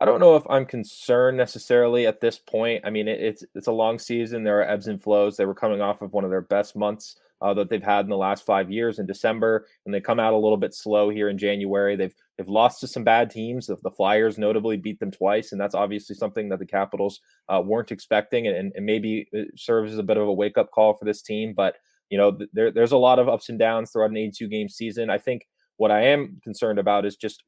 I 0.00 0.06
don't 0.06 0.20
know 0.20 0.34
if 0.36 0.44
I'm 0.48 0.64
concerned 0.64 1.36
necessarily 1.36 2.06
at 2.06 2.20
this 2.20 2.38
point. 2.38 2.82
I 2.86 2.90
mean, 2.90 3.06
it, 3.06 3.20
it's 3.20 3.44
it's 3.54 3.66
a 3.66 3.72
long 3.72 3.98
season. 3.98 4.42
There 4.42 4.58
are 4.60 4.68
ebbs 4.68 4.86
and 4.86 5.02
flows. 5.02 5.36
They 5.36 5.44
were 5.44 5.54
coming 5.54 5.82
off 5.82 6.00
of 6.00 6.14
one 6.14 6.24
of 6.24 6.30
their 6.30 6.40
best 6.40 6.74
months 6.74 7.16
uh, 7.42 7.52
that 7.54 7.68
they've 7.68 7.82
had 7.82 8.06
in 8.06 8.10
the 8.10 8.16
last 8.16 8.46
five 8.46 8.70
years 8.70 8.98
in 8.98 9.06
December, 9.06 9.66
and 9.84 9.94
they 9.94 10.00
come 10.00 10.18
out 10.18 10.32
a 10.32 10.38
little 10.38 10.56
bit 10.56 10.74
slow 10.74 11.10
here 11.10 11.28
in 11.28 11.36
January. 11.36 11.96
They've 11.96 12.14
they've 12.38 12.48
lost 12.48 12.80
to 12.80 12.86
some 12.88 13.04
bad 13.04 13.30
teams. 13.30 13.66
The, 13.66 13.76
the 13.82 13.90
Flyers 13.90 14.38
notably 14.38 14.78
beat 14.78 14.98
them 15.00 15.10
twice, 15.10 15.52
and 15.52 15.60
that's 15.60 15.74
obviously 15.74 16.16
something 16.16 16.48
that 16.48 16.60
the 16.60 16.66
Capitals 16.66 17.20
uh, 17.50 17.60
weren't 17.62 17.92
expecting, 17.92 18.46
and, 18.46 18.72
and 18.74 18.86
maybe 18.86 19.28
it 19.32 19.48
serves 19.56 19.92
as 19.92 19.98
a 19.98 20.02
bit 20.02 20.16
of 20.16 20.28
a 20.28 20.32
wake 20.32 20.56
up 20.56 20.70
call 20.70 20.94
for 20.94 21.04
this 21.04 21.20
team. 21.20 21.52
But 21.54 21.76
you 22.08 22.16
know, 22.16 22.38
there, 22.54 22.72
there's 22.72 22.92
a 22.92 22.96
lot 22.96 23.18
of 23.18 23.28
ups 23.28 23.50
and 23.50 23.58
downs 23.58 23.90
throughout 23.90 24.10
an 24.10 24.16
82 24.16 24.48
game 24.48 24.68
season. 24.70 25.10
I 25.10 25.18
think 25.18 25.46
what 25.80 25.90
I 25.90 26.02
am 26.02 26.38
concerned 26.44 26.78
about 26.78 27.06
is 27.06 27.16
just 27.16 27.42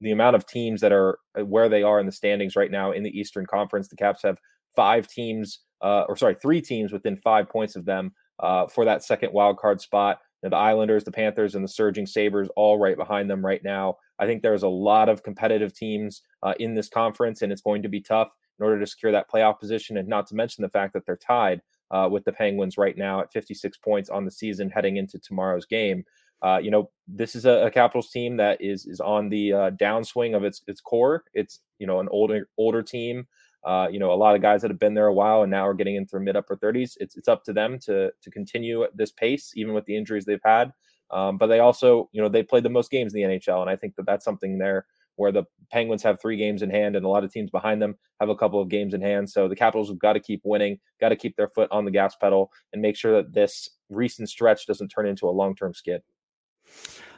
the 0.00 0.10
amount 0.10 0.34
of 0.34 0.44
teams 0.44 0.80
that 0.80 0.90
are 0.90 1.20
uh, 1.38 1.44
where 1.44 1.68
they 1.68 1.84
are 1.84 2.00
in 2.00 2.06
the 2.06 2.10
standings 2.10 2.56
right 2.56 2.72
now 2.72 2.90
in 2.90 3.04
the 3.04 3.16
Eastern 3.16 3.46
Conference. 3.46 3.86
The 3.86 3.94
Caps 3.94 4.24
have 4.24 4.40
five 4.74 5.06
teams, 5.06 5.60
uh, 5.80 6.02
or 6.08 6.16
sorry, 6.16 6.34
three 6.34 6.60
teams 6.60 6.90
within 6.90 7.16
five 7.16 7.48
points 7.48 7.76
of 7.76 7.84
them 7.84 8.12
uh, 8.40 8.66
for 8.66 8.84
that 8.84 9.04
second 9.04 9.32
wild 9.32 9.58
card 9.58 9.80
spot. 9.80 10.18
The 10.42 10.56
Islanders, 10.56 11.04
the 11.04 11.12
Panthers, 11.12 11.54
and 11.54 11.62
the 11.62 11.68
Surging 11.68 12.06
Sabres 12.06 12.48
all 12.56 12.76
right 12.76 12.96
behind 12.96 13.30
them 13.30 13.46
right 13.46 13.62
now. 13.62 13.98
I 14.18 14.26
think 14.26 14.42
there's 14.42 14.64
a 14.64 14.68
lot 14.68 15.08
of 15.08 15.22
competitive 15.22 15.72
teams 15.72 16.22
uh, 16.42 16.54
in 16.58 16.74
this 16.74 16.88
conference, 16.88 17.42
and 17.42 17.52
it's 17.52 17.62
going 17.62 17.82
to 17.82 17.88
be 17.88 18.00
tough 18.00 18.34
in 18.58 18.64
order 18.64 18.80
to 18.80 18.86
secure 18.86 19.12
that 19.12 19.30
playoff 19.30 19.60
position. 19.60 19.96
And 19.96 20.08
not 20.08 20.26
to 20.26 20.34
mention 20.34 20.62
the 20.62 20.68
fact 20.68 20.92
that 20.94 21.06
they're 21.06 21.16
tied 21.16 21.62
uh, 21.92 22.08
with 22.10 22.24
the 22.24 22.32
Penguins 22.32 22.78
right 22.78 22.96
now 22.96 23.20
at 23.20 23.32
56 23.32 23.78
points 23.78 24.10
on 24.10 24.24
the 24.24 24.30
season 24.32 24.70
heading 24.70 24.96
into 24.96 25.20
tomorrow's 25.20 25.66
game. 25.66 26.04
Uh, 26.42 26.58
you 26.62 26.70
know, 26.70 26.90
this 27.08 27.34
is 27.34 27.46
a, 27.46 27.66
a, 27.66 27.70
Capitals 27.70 28.10
team 28.10 28.36
that 28.36 28.60
is 28.60 28.84
is 28.84 29.00
on 29.00 29.28
the 29.30 29.52
uh, 29.52 29.70
downswing 29.70 30.36
of 30.36 30.44
its 30.44 30.62
its 30.66 30.80
core. 30.80 31.24
It's 31.32 31.60
you 31.78 31.86
know 31.86 32.00
an 32.00 32.08
older 32.10 32.48
older 32.58 32.82
team 32.82 33.26
uh, 33.66 33.88
you 33.90 33.98
know, 33.98 34.12
a 34.12 34.14
lot 34.14 34.36
of 34.36 34.40
guys 34.40 34.62
that 34.62 34.70
have 34.70 34.78
been 34.78 34.94
there 34.94 35.08
a 35.08 35.12
while 35.12 35.42
and 35.42 35.50
now 35.50 35.66
are 35.66 35.74
getting 35.74 35.96
into 35.96 36.12
their 36.12 36.20
mid 36.20 36.36
upper 36.36 36.56
30s. 36.56 36.96
It's 37.00 37.16
it's 37.16 37.26
up 37.26 37.42
to 37.44 37.52
them 37.52 37.80
to 37.80 38.12
to 38.22 38.30
continue 38.30 38.84
at 38.84 38.96
this 38.96 39.10
pace, 39.10 39.52
even 39.56 39.74
with 39.74 39.84
the 39.86 39.96
injuries 39.96 40.24
they've 40.24 40.38
had. 40.44 40.72
Um, 41.10 41.36
but 41.36 41.48
they 41.48 41.58
also, 41.58 42.08
you 42.12 42.22
know, 42.22 42.28
they 42.28 42.44
played 42.44 42.62
the 42.62 42.70
most 42.70 42.90
games 42.90 43.12
in 43.12 43.20
the 43.20 43.36
NHL, 43.36 43.60
and 43.60 43.70
I 43.70 43.76
think 43.76 43.96
that 43.96 44.06
that's 44.06 44.24
something 44.24 44.58
there 44.58 44.86
where 45.16 45.32
the 45.32 45.44
Penguins 45.72 46.02
have 46.02 46.20
three 46.20 46.36
games 46.36 46.62
in 46.62 46.70
hand, 46.70 46.94
and 46.94 47.04
a 47.04 47.08
lot 47.08 47.24
of 47.24 47.32
teams 47.32 47.50
behind 47.50 47.82
them 47.82 47.96
have 48.20 48.28
a 48.28 48.36
couple 48.36 48.60
of 48.60 48.68
games 48.68 48.94
in 48.94 49.00
hand. 49.00 49.28
So 49.28 49.48
the 49.48 49.56
Capitals 49.56 49.88
have 49.88 49.98
got 49.98 50.12
to 50.12 50.20
keep 50.20 50.42
winning, 50.44 50.78
got 51.00 51.08
to 51.08 51.16
keep 51.16 51.36
their 51.36 51.48
foot 51.48 51.68
on 51.72 51.84
the 51.84 51.90
gas 51.90 52.14
pedal, 52.14 52.52
and 52.72 52.80
make 52.80 52.96
sure 52.96 53.16
that 53.16 53.32
this 53.32 53.70
recent 53.88 54.28
stretch 54.28 54.66
doesn't 54.66 54.88
turn 54.88 55.08
into 55.08 55.26
a 55.26 55.30
long 55.30 55.56
term 55.56 55.74
skid. 55.74 56.02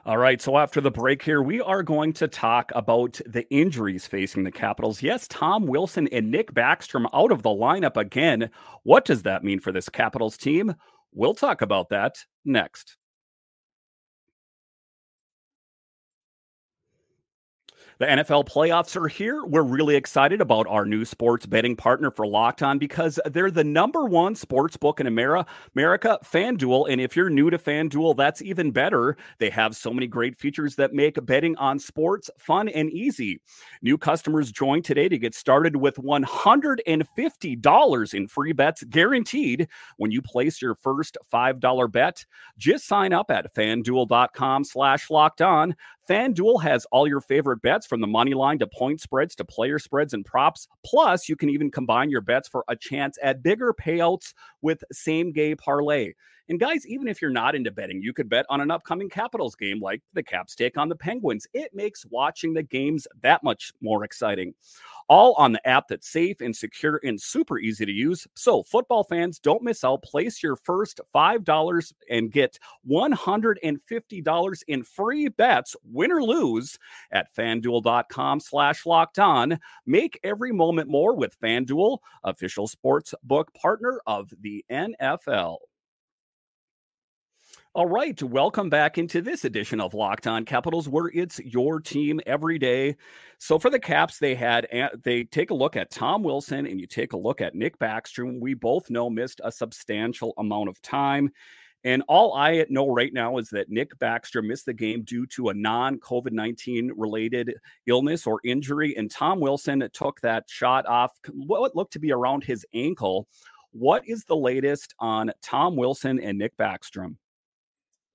All 0.07 0.19
right. 0.19 0.41
So 0.41 0.57
after 0.59 0.81
the 0.81 0.91
break 0.91 1.23
here, 1.23 1.43
we 1.43 1.61
are 1.61 1.83
going 1.83 2.13
to 2.15 2.29
talk 2.29 2.73
about 2.75 3.21
the 3.27 3.49
injuries 3.51 4.07
facing 4.07 4.45
the 4.45 4.51
Capitals. 4.51 5.03
Yes, 5.03 5.27
Tom 5.29 5.67
Wilson 5.67 6.09
and 6.09 6.31
Nick 6.31 6.55
Backstrom 6.55 7.07
out 7.13 7.33
of 7.33 7.43
the 7.43 7.51
lineup 7.51 7.97
again. 7.97 8.51
What 8.85 9.05
does 9.05 9.23
that 9.25 9.45
mean 9.45 9.61
for 9.61 9.73
this 9.73 9.89
Capitals 9.89 10.37
team? 10.37 10.75
We'll 11.13 11.35
talk 11.35 11.63
about 11.63 11.89
that 11.91 12.17
next. 12.45 12.97
The 17.99 18.07
NFL 18.07 18.47
playoffs 18.47 18.95
are 18.95 19.09
here. 19.09 19.45
We're 19.45 19.65
really 19.65 19.97
excited 19.97 20.41
about 20.41 20.69
our 20.69 20.87
new 20.87 21.05
sports 21.05 21.47
betting 21.47 21.75
partner 21.75 22.13
for 22.13 22.29
Locked 22.29 22.63
On 22.63 22.79
because 22.79 23.19
they're 23.27 23.51
the 23.51 23.65
number 23.65 24.05
one 24.05 24.37
sports 24.37 24.77
book 24.77 25.01
in 25.01 25.09
America, 25.09 25.51
America, 25.75 26.17
FanDuel. 26.25 26.89
And 26.89 27.01
if 27.01 27.17
you're 27.17 27.29
new 27.29 27.51
to 27.51 27.59
FanDuel, 27.59 28.17
that's 28.17 28.41
even 28.41 28.71
better. 28.71 29.17
They 29.41 29.51
have 29.51 29.75
so 29.75 29.93
many 29.93 30.07
great 30.07 30.39
features 30.39 30.77
that 30.77 30.95
make 30.95 31.27
betting 31.27 31.57
on 31.57 31.81
sports 31.81 32.31
fun 32.39 32.69
and 32.69 32.89
easy. 32.93 33.41
New 33.83 33.99
customers 33.99 34.53
join 34.53 34.81
today 34.81 35.09
to 35.09 35.19
get 35.19 35.35
started 35.35 35.75
with 35.75 35.97
$150 35.97 38.15
in 38.15 38.29
free 38.29 38.53
bets 38.53 38.85
guaranteed 38.85 39.67
when 39.97 40.13
you 40.13 40.23
place 40.23 40.63
your 40.63 40.77
first 40.77 41.19
$5 41.35 41.91
bet. 41.91 42.25
Just 42.59 42.87
sign 42.87 43.13
up 43.13 43.33
at 43.33 43.53
fanduel.com 43.57 44.63
slash 44.63 45.11
locked 45.11 45.43
on 45.43 45.75
FanDuel 46.09 46.63
has 46.63 46.87
all 46.87 47.07
your 47.07 47.21
favorite 47.21 47.61
bets 47.61 47.87
from 47.87 48.01
the 48.01 48.07
money 48.07 48.33
line 48.33 48.59
to 48.61 48.67
point 48.67 49.01
spreads 49.01 49.35
to 49.35 49.45
player 49.45 49.79
spreads 49.79 50.15
and 50.15 50.25
props. 50.25 50.67
Plus, 50.83 51.29
you 51.29 51.37
can 51.37 51.51
even 51.51 51.71
combine 51.71 52.09
your 52.09 52.23
bets 52.23 52.49
for 52.49 52.65
a 52.69 52.77
chance 52.77 53.19
at 53.23 53.43
bigger 53.43 53.75
payouts 53.75 54.33
with 54.63 54.83
same 54.91 55.33
game 55.33 55.59
parlay. 55.59 56.15
And 56.49 56.59
guys, 56.59 56.87
even 56.87 57.09
if 57.09 57.21
you're 57.21 57.31
not 57.31 57.55
into 57.55 57.71
betting, 57.71 58.01
you 58.01 58.15
could 58.15 58.31
bet 58.31 58.47
on 58.49 58.63
an 58.63 58.71
upcoming 58.71 59.11
Capitals 59.11 59.55
game 59.55 59.81
like 59.83 60.01
the 60.15 60.23
Caps 60.23 60.55
take 60.55 60.79
on 60.79 60.89
the 60.89 60.97
Penguins. 60.97 61.47
It 61.53 61.75
makes 61.75 62.07
watching 62.07 62.55
the 62.55 62.63
games 62.63 63.07
that 63.21 63.43
much 63.43 63.71
more 63.83 64.03
exciting. 64.03 64.55
All 65.09 65.35
on 65.35 65.53
the 65.53 65.67
app 65.67 65.89
that's 65.89 66.09
safe 66.09 66.41
and 66.41 66.55
secure 66.55 67.01
and 67.03 67.21
super 67.21 67.59
easy 67.59 67.87
to 67.87 67.93
use. 67.93 68.27
So, 68.35 68.63
football 68.63 69.05
fans, 69.05 69.39
don't 69.39 69.63
miss 69.63 69.85
out. 69.85 70.03
Place 70.03 70.43
your 70.43 70.57
first 70.57 71.01
$5 71.15 71.93
and 72.11 72.31
get 72.31 72.59
$150 72.89 74.63
in 74.69 74.83
free 74.83 75.29
bets, 75.29 75.77
win 75.85 76.13
or 76.13 76.23
lose, 76.23 76.79
at 77.11 77.35
fanduel.com 77.35 78.41
slash 78.41 78.85
locked 78.87 79.19
on. 79.19 79.59
Make 79.87 80.21
every 80.25 80.53
moment 80.53 80.91
more 80.91 81.15
with 81.15 81.41
FanDuel, 81.41 81.99
official 82.25 82.67
sports 82.67 83.15
book 83.23 83.53
partner 83.55 84.01
of 84.07 84.33
the 84.41 84.65
NFL. 84.71 85.68
All 87.79 87.87
right, 87.87 88.21
welcome 88.21 88.69
back 88.69 88.99
into 88.99 89.23
this 89.23 89.45
edition 89.45 89.81
of 89.81 89.95
Locked 89.95 90.27
On 90.27 90.45
Capitals, 90.45 90.89
where 90.89 91.13
it's 91.15 91.39
your 91.39 91.79
team 91.79 92.21
every 92.27 92.59
day. 92.59 92.97
So 93.39 93.57
for 93.57 93.71
the 93.71 93.79
Caps, 93.79 94.19
they 94.19 94.35
had 94.35 94.67
they 95.05 95.23
take 95.23 95.51
a 95.51 95.55
look 95.55 95.77
at 95.77 95.93
Tom 95.93 96.25
Wilson 96.25 96.67
and 96.67 96.81
you 96.81 96.89
take 96.89 97.13
a 97.13 97.17
look 97.17 97.41
at 97.41 97.55
Nick 97.55 97.79
Backstrom. 97.79 98.41
We 98.41 98.55
both 98.55 98.91
know 98.91 99.09
missed 99.09 99.41
a 99.45 99.53
substantial 99.53 100.35
amount 100.39 100.71
of 100.71 100.83
time. 100.83 101.31
And 101.85 102.03
all 102.09 102.35
I 102.35 102.67
know 102.69 102.89
right 102.89 103.13
now 103.13 103.39
is 103.39 103.49
that 103.51 103.71
Nick 103.71 103.97
Backstrom 104.01 104.49
missed 104.49 104.67
the 104.67 104.75
game 104.75 105.05
due 105.05 105.25
to 105.27 105.51
a 105.51 105.55
non 105.55 106.01
COVID 106.01 106.33
19 106.33 106.95
related 106.97 107.55
illness 107.87 108.27
or 108.27 108.41
injury. 108.45 108.97
And 108.97 109.09
Tom 109.09 109.39
Wilson 109.39 109.89
took 109.93 110.21
that 110.23 110.51
shot 110.51 110.85
off 110.87 111.13
what 111.33 111.77
looked 111.77 111.93
to 111.93 112.01
be 112.01 112.11
around 112.11 112.43
his 112.43 112.67
ankle. 112.75 113.29
What 113.71 114.03
is 114.05 114.25
the 114.25 114.35
latest 114.35 114.97
on 114.99 115.31
Tom 115.43 115.77
Wilson 115.77 116.19
and 116.19 116.39
Nick 116.39 116.57
Backstrom? 116.57 117.15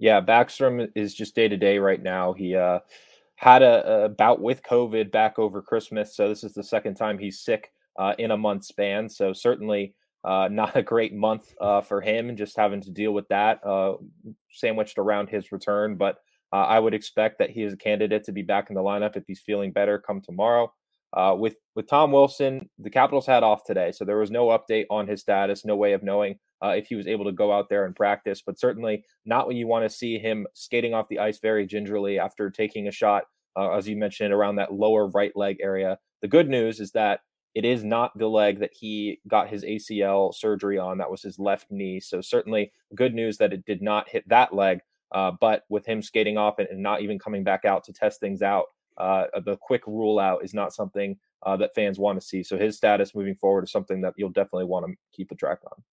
Yeah, 0.03 0.19
Backstrom 0.19 0.89
is 0.95 1.13
just 1.13 1.33
day 1.33 1.47
to 1.47 1.55
day 1.55 1.77
right 1.77 2.03
now. 2.03 2.33
He 2.33 2.57
uh, 2.57 2.79
had 3.37 3.61
a, 3.61 4.03
a, 4.03 4.09
bout 4.09 4.41
with 4.41 4.61
COVID 4.61 5.13
back 5.13 5.39
over 5.39 5.61
Christmas, 5.61 6.13
so 6.13 6.27
this 6.27 6.43
is 6.43 6.51
the 6.51 6.61
second 6.61 6.95
time 6.95 7.17
he's 7.17 7.39
sick 7.39 7.71
uh, 7.97 8.13
in 8.17 8.31
a 8.31 8.37
month 8.37 8.65
span. 8.65 9.07
So 9.07 9.31
certainly 9.31 9.95
uh, 10.25 10.49
not 10.51 10.75
a 10.75 10.83
great 10.83 11.13
month 11.13 11.53
uh, 11.61 11.79
for 11.79 12.01
him, 12.01 12.35
just 12.35 12.57
having 12.57 12.81
to 12.81 12.91
deal 12.91 13.13
with 13.13 13.29
that 13.29 13.65
uh, 13.65 13.93
sandwiched 14.51 14.97
around 14.97 15.29
his 15.29 15.53
return. 15.53 15.95
But 15.95 16.17
uh, 16.51 16.65
I 16.65 16.79
would 16.79 16.93
expect 16.93 17.39
that 17.39 17.51
he 17.51 17.63
is 17.63 17.71
a 17.71 17.77
candidate 17.77 18.25
to 18.25 18.33
be 18.33 18.41
back 18.41 18.69
in 18.69 18.75
the 18.75 18.81
lineup 18.81 19.15
if 19.15 19.23
he's 19.25 19.39
feeling 19.39 19.71
better 19.71 19.99
come 19.99 20.19
tomorrow. 20.19 20.69
with 21.37 21.55
with 21.75 21.87
Tom 21.87 22.11
Wilson, 22.11 22.69
the 22.77 22.89
Capitals 22.89 23.25
had 23.25 23.43
off 23.43 23.63
today, 23.63 23.93
so 23.93 24.03
there 24.03 24.17
was 24.17 24.31
no 24.31 24.47
update 24.47 24.87
on 24.89 25.07
his 25.07 25.21
status, 25.21 25.63
no 25.63 25.77
way 25.77 25.93
of 25.93 26.03
knowing 26.03 26.39
uh, 26.63 26.69
if 26.69 26.87
he 26.87 26.95
was 26.95 27.07
able 27.07 27.25
to 27.25 27.31
go 27.31 27.51
out 27.51 27.69
there 27.69 27.85
and 27.85 27.95
practice, 27.95 28.41
but 28.41 28.59
certainly 28.59 29.03
not 29.25 29.47
when 29.47 29.57
you 29.57 29.67
want 29.67 29.83
to 29.83 29.89
see 29.89 30.17
him 30.17 30.47
skating 30.53 30.93
off 30.93 31.09
the 31.09 31.19
ice 31.19 31.39
very 31.39 31.65
gingerly 31.65 32.17
after 32.17 32.49
taking 32.49 32.87
a 32.87 32.91
shot, 32.91 33.23
uh, 33.57 33.71
as 33.71 33.87
you 33.87 33.97
mentioned, 33.97 34.33
around 34.33 34.55
that 34.55 34.73
lower 34.73 35.07
right 35.07 35.35
leg 35.35 35.57
area. 35.61 35.97
The 36.21 36.27
good 36.27 36.49
news 36.49 36.79
is 36.79 36.91
that 36.91 37.19
it 37.53 37.65
is 37.65 37.83
not 37.83 38.17
the 38.17 38.27
leg 38.27 38.59
that 38.59 38.73
he 38.73 39.19
got 39.27 39.49
his 39.49 39.63
ACL 39.63 40.33
surgery 40.33 40.79
on. 40.79 40.97
That 40.97 41.11
was 41.11 41.21
his 41.21 41.37
left 41.37 41.69
knee. 41.69 41.99
So 41.99 42.21
certainly 42.21 42.71
good 42.95 43.13
news 43.13 43.37
that 43.37 43.53
it 43.53 43.65
did 43.65 43.81
not 43.81 44.09
hit 44.09 44.27
that 44.29 44.55
leg. 44.55 44.79
Uh, 45.11 45.31
but 45.39 45.63
with 45.69 45.85
him 45.85 46.01
skating 46.01 46.39
off 46.39 46.57
and, 46.57 46.67
and, 46.69 46.81
not 46.81 47.03
even 47.03 47.19
coming 47.19 47.43
back 47.43 47.65
out 47.65 47.83
to 47.83 47.93
test 47.93 48.19
things 48.19 48.41
out, 48.41 48.65
uh, 48.97 49.25
the 49.45 49.55
quick 49.57 49.85
rule 49.85 50.17
out 50.17 50.43
is 50.43 50.55
not 50.55 50.73
something 50.73 51.15
uh, 51.45 51.55
that 51.55 51.75
fans 51.75 51.99
want 51.99 52.19
to 52.19 52.25
see. 52.25 52.41
So 52.41 52.57
his 52.57 52.77
status 52.77 53.13
moving 53.13 53.35
forward 53.35 53.65
is 53.65 53.71
something 53.71 54.01
that 54.01 54.15
you'll 54.17 54.29
definitely 54.29 54.65
want 54.65 54.87
to 54.87 54.93
keep 55.15 55.29
a 55.29 55.35
track 55.35 55.59
on 55.65 55.83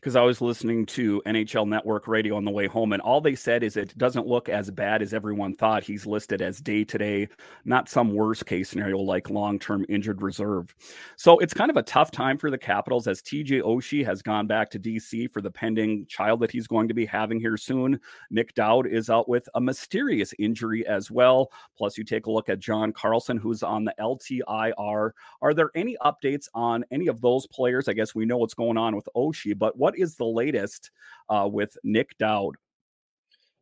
because 0.00 0.16
I 0.16 0.22
was 0.22 0.40
listening 0.40 0.86
to 0.86 1.22
NHL 1.26 1.66
Network 1.66 2.06
Radio 2.06 2.36
on 2.36 2.44
the 2.44 2.50
way 2.50 2.66
home, 2.66 2.92
and 2.92 3.02
all 3.02 3.20
they 3.20 3.34
said 3.34 3.62
is 3.62 3.76
it 3.76 3.96
doesn't 3.98 4.26
look 4.26 4.48
as 4.48 4.70
bad 4.70 5.02
as 5.02 5.12
everyone 5.12 5.54
thought. 5.54 5.82
He's 5.82 6.06
listed 6.06 6.42
as 6.42 6.60
day 6.60 6.84
to 6.84 6.98
day, 6.98 7.28
not 7.64 7.88
some 7.88 8.14
worst 8.14 8.46
case 8.46 8.70
scenario 8.70 8.98
like 8.98 9.30
long 9.30 9.58
term 9.58 9.84
injured 9.88 10.22
reserve. 10.22 10.74
So 11.16 11.38
it's 11.38 11.54
kind 11.54 11.70
of 11.70 11.76
a 11.76 11.82
tough 11.82 12.10
time 12.10 12.38
for 12.38 12.50
the 12.50 12.58
Capitals 12.58 13.08
as 13.08 13.22
TJ 13.22 13.62
Oshie 13.62 14.04
has 14.04 14.22
gone 14.22 14.46
back 14.46 14.70
to 14.70 14.78
DC 14.78 15.32
for 15.32 15.40
the 15.40 15.50
pending 15.50 16.06
child 16.06 16.40
that 16.40 16.50
he's 16.50 16.66
going 16.66 16.88
to 16.88 16.94
be 16.94 17.06
having 17.06 17.40
here 17.40 17.56
soon. 17.56 18.00
Nic 18.30 18.54
Dowd 18.54 18.86
is 18.86 19.10
out 19.10 19.28
with 19.28 19.48
a 19.54 19.60
mysterious 19.60 20.34
injury 20.38 20.86
as 20.86 21.10
well. 21.10 21.50
Plus, 21.76 21.96
you 21.98 22.04
take 22.04 22.26
a 22.26 22.30
look 22.30 22.48
at 22.48 22.58
John 22.58 22.92
Carlson, 22.92 23.38
who's 23.38 23.62
on 23.62 23.84
the 23.84 23.94
LTIR. 24.00 25.10
Are 25.42 25.54
there 25.54 25.70
any 25.74 25.96
updates 26.04 26.48
on 26.54 26.84
any 26.90 27.06
of 27.06 27.20
those 27.20 27.46
players? 27.46 27.88
I 27.88 27.92
guess 27.92 28.14
we 28.14 28.26
know 28.26 28.38
what's 28.38 28.54
going 28.54 28.76
on 28.76 28.94
with 28.94 29.08
Oshie, 29.16 29.56
but 29.56 29.76
what 29.76 29.85
is 29.94 30.16
the 30.16 30.24
latest 30.24 30.90
uh, 31.28 31.48
with 31.50 31.76
Nic 31.84 32.16
Dowd? 32.18 32.56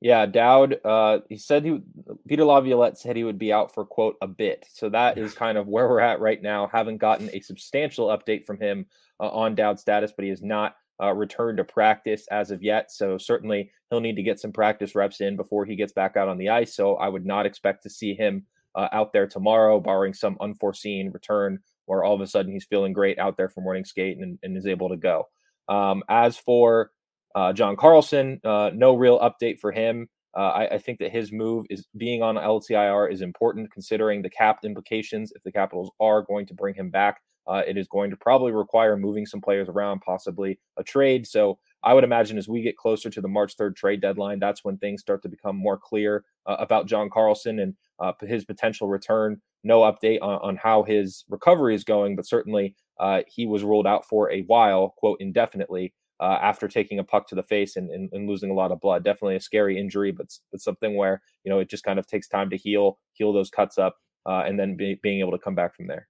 Yeah, 0.00 0.26
Dowd. 0.26 0.80
Uh, 0.84 1.20
he 1.28 1.38
said 1.38 1.64
he 1.64 1.80
Peter 2.28 2.44
Laviolette 2.44 2.98
said 2.98 3.16
he 3.16 3.24
would 3.24 3.38
be 3.38 3.52
out 3.52 3.72
for 3.72 3.84
quote 3.86 4.16
a 4.20 4.26
bit. 4.26 4.66
So 4.70 4.88
that 4.90 5.16
is 5.16 5.34
kind 5.34 5.56
of 5.56 5.66
where 5.66 5.88
we're 5.88 6.00
at 6.00 6.20
right 6.20 6.42
now. 6.42 6.66
Haven't 6.66 6.98
gotten 6.98 7.30
a 7.32 7.40
substantial 7.40 8.08
update 8.08 8.44
from 8.44 8.60
him 8.60 8.86
uh, 9.18 9.28
on 9.28 9.54
Dowd 9.54 9.80
status, 9.80 10.12
but 10.14 10.24
he 10.24 10.30
has 10.30 10.42
not 10.42 10.76
uh, 11.02 11.12
returned 11.12 11.58
to 11.58 11.64
practice 11.64 12.26
as 12.30 12.50
of 12.50 12.62
yet. 12.62 12.92
So 12.92 13.18
certainly 13.18 13.70
he'll 13.90 14.00
need 14.00 14.16
to 14.16 14.22
get 14.22 14.40
some 14.40 14.52
practice 14.52 14.94
reps 14.94 15.20
in 15.20 15.36
before 15.36 15.64
he 15.64 15.76
gets 15.76 15.92
back 15.92 16.16
out 16.16 16.28
on 16.28 16.38
the 16.38 16.50
ice. 16.50 16.74
So 16.74 16.96
I 16.96 17.08
would 17.08 17.24
not 17.24 17.46
expect 17.46 17.82
to 17.84 17.90
see 17.90 18.14
him 18.14 18.46
uh, 18.74 18.88
out 18.92 19.12
there 19.12 19.26
tomorrow, 19.26 19.80
barring 19.80 20.14
some 20.14 20.36
unforeseen 20.40 21.10
return 21.12 21.60
where 21.86 22.04
all 22.04 22.14
of 22.14 22.20
a 22.20 22.26
sudden 22.26 22.52
he's 22.52 22.64
feeling 22.64 22.92
great 22.92 23.18
out 23.18 23.36
there 23.36 23.48
for 23.48 23.60
morning 23.60 23.84
skate 23.84 24.18
and, 24.18 24.38
and 24.42 24.56
is 24.56 24.66
able 24.66 24.88
to 24.88 24.96
go. 24.96 25.28
Um, 25.68 26.02
as 26.08 26.36
for 26.36 26.90
uh, 27.34 27.52
John 27.52 27.76
Carlson, 27.76 28.40
uh, 28.44 28.70
no 28.74 28.94
real 28.94 29.18
update 29.18 29.58
for 29.58 29.72
him. 29.72 30.08
Uh, 30.36 30.50
I, 30.50 30.74
I, 30.74 30.78
think 30.78 30.98
that 30.98 31.12
his 31.12 31.30
move 31.30 31.64
is 31.70 31.86
being 31.96 32.20
on 32.20 32.34
LTIR 32.34 33.12
is 33.12 33.20
important 33.20 33.70
considering 33.70 34.20
the 34.20 34.30
cap 34.30 34.64
implications. 34.64 35.32
If 35.32 35.44
the 35.44 35.52
Capitals 35.52 35.92
are 36.00 36.22
going 36.22 36.46
to 36.46 36.54
bring 36.54 36.74
him 36.74 36.90
back, 36.90 37.20
uh, 37.46 37.62
it 37.66 37.76
is 37.76 37.86
going 37.88 38.10
to 38.10 38.16
probably 38.16 38.52
require 38.52 38.96
moving 38.96 39.26
some 39.26 39.40
players 39.40 39.68
around, 39.68 40.00
possibly 40.00 40.58
a 40.76 40.82
trade. 40.82 41.26
So 41.26 41.58
I 41.82 41.92
would 41.92 42.04
imagine 42.04 42.38
as 42.38 42.48
we 42.48 42.62
get 42.62 42.76
closer 42.76 43.10
to 43.10 43.20
the 43.20 43.28
March 43.28 43.56
3rd 43.56 43.76
trade 43.76 44.00
deadline, 44.00 44.38
that's 44.38 44.64
when 44.64 44.78
things 44.78 45.02
start 45.02 45.22
to 45.22 45.28
become 45.28 45.56
more 45.56 45.78
clear 45.78 46.24
uh, 46.46 46.56
about 46.58 46.86
John 46.86 47.10
Carlson 47.10 47.58
and 47.58 47.74
uh, 47.98 48.12
his 48.22 48.44
potential 48.44 48.88
return. 48.88 49.40
No 49.62 49.80
update 49.80 50.18
on, 50.22 50.40
on, 50.42 50.56
how 50.56 50.82
his 50.82 51.24
recovery 51.28 51.74
is 51.74 51.84
going, 51.84 52.16
but 52.16 52.26
certainly 52.26 52.74
uh, 52.98 53.22
he 53.26 53.46
was 53.46 53.64
ruled 53.64 53.86
out 53.86 54.06
for 54.06 54.30
a 54.30 54.42
while, 54.42 54.94
quote, 54.96 55.18
indefinitely. 55.20 55.94
Uh, 56.20 56.38
after 56.40 56.68
taking 56.68 57.00
a 57.00 57.04
puck 57.04 57.26
to 57.26 57.34
the 57.34 57.42
face 57.42 57.74
and, 57.74 57.90
and, 57.90 58.08
and, 58.12 58.28
losing 58.28 58.48
a 58.48 58.54
lot 58.54 58.70
of 58.70 58.80
blood, 58.80 59.02
definitely 59.02 59.34
a 59.34 59.40
scary 59.40 59.76
injury, 59.76 60.12
but 60.12 60.26
it's 60.52 60.62
something 60.64 60.96
where 60.96 61.20
you 61.42 61.50
know 61.50 61.58
it 61.58 61.68
just 61.68 61.82
kind 61.82 61.98
of 61.98 62.06
takes 62.06 62.28
time 62.28 62.48
to 62.48 62.56
heal, 62.56 63.00
heal 63.14 63.32
those 63.32 63.50
cuts 63.50 63.78
up, 63.78 63.96
uh, 64.24 64.44
and 64.46 64.58
then 64.58 64.76
be, 64.76 64.98
being 65.02 65.18
able 65.18 65.32
to 65.32 65.38
come 65.38 65.56
back 65.56 65.74
from 65.74 65.88
there. 65.88 66.06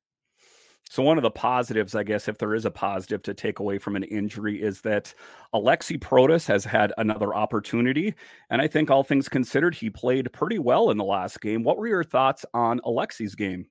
So 0.91 1.03
one 1.03 1.17
of 1.17 1.23
the 1.23 1.31
positives, 1.31 1.95
I 1.95 2.03
guess, 2.03 2.29
if 2.29 2.39
there 2.39 2.55
is 2.55 2.65
a 2.65 2.71
positive 2.71 3.23
to 3.23 3.35
take 3.35 3.59
away 3.59 3.79
from 3.79 3.97
an 3.97 4.05
injury, 4.05 4.63
is 4.63 4.83
that 4.83 5.15
Alexi 5.55 5.99
Protas 5.99 6.47
has 6.47 6.65
had 6.65 6.93
another 6.99 7.35
opportunity, 7.35 8.15
and 8.51 8.61
I 8.61 8.69
think 8.69 8.91
all 8.91 9.03
things 9.03 9.29
considered, 9.29 9.75
he 9.75 9.91
played 9.91 10.33
pretty 10.33 10.59
well 10.59 10.91
in 10.91 10.99
the 10.99 11.05
last 11.05 11.41
game. 11.41 11.65
What 11.65 11.79
were 11.79 11.89
your 11.89 12.05
thoughts 12.05 12.45
on 12.53 12.81
Alexi's 12.81 13.35
game? 13.35 13.67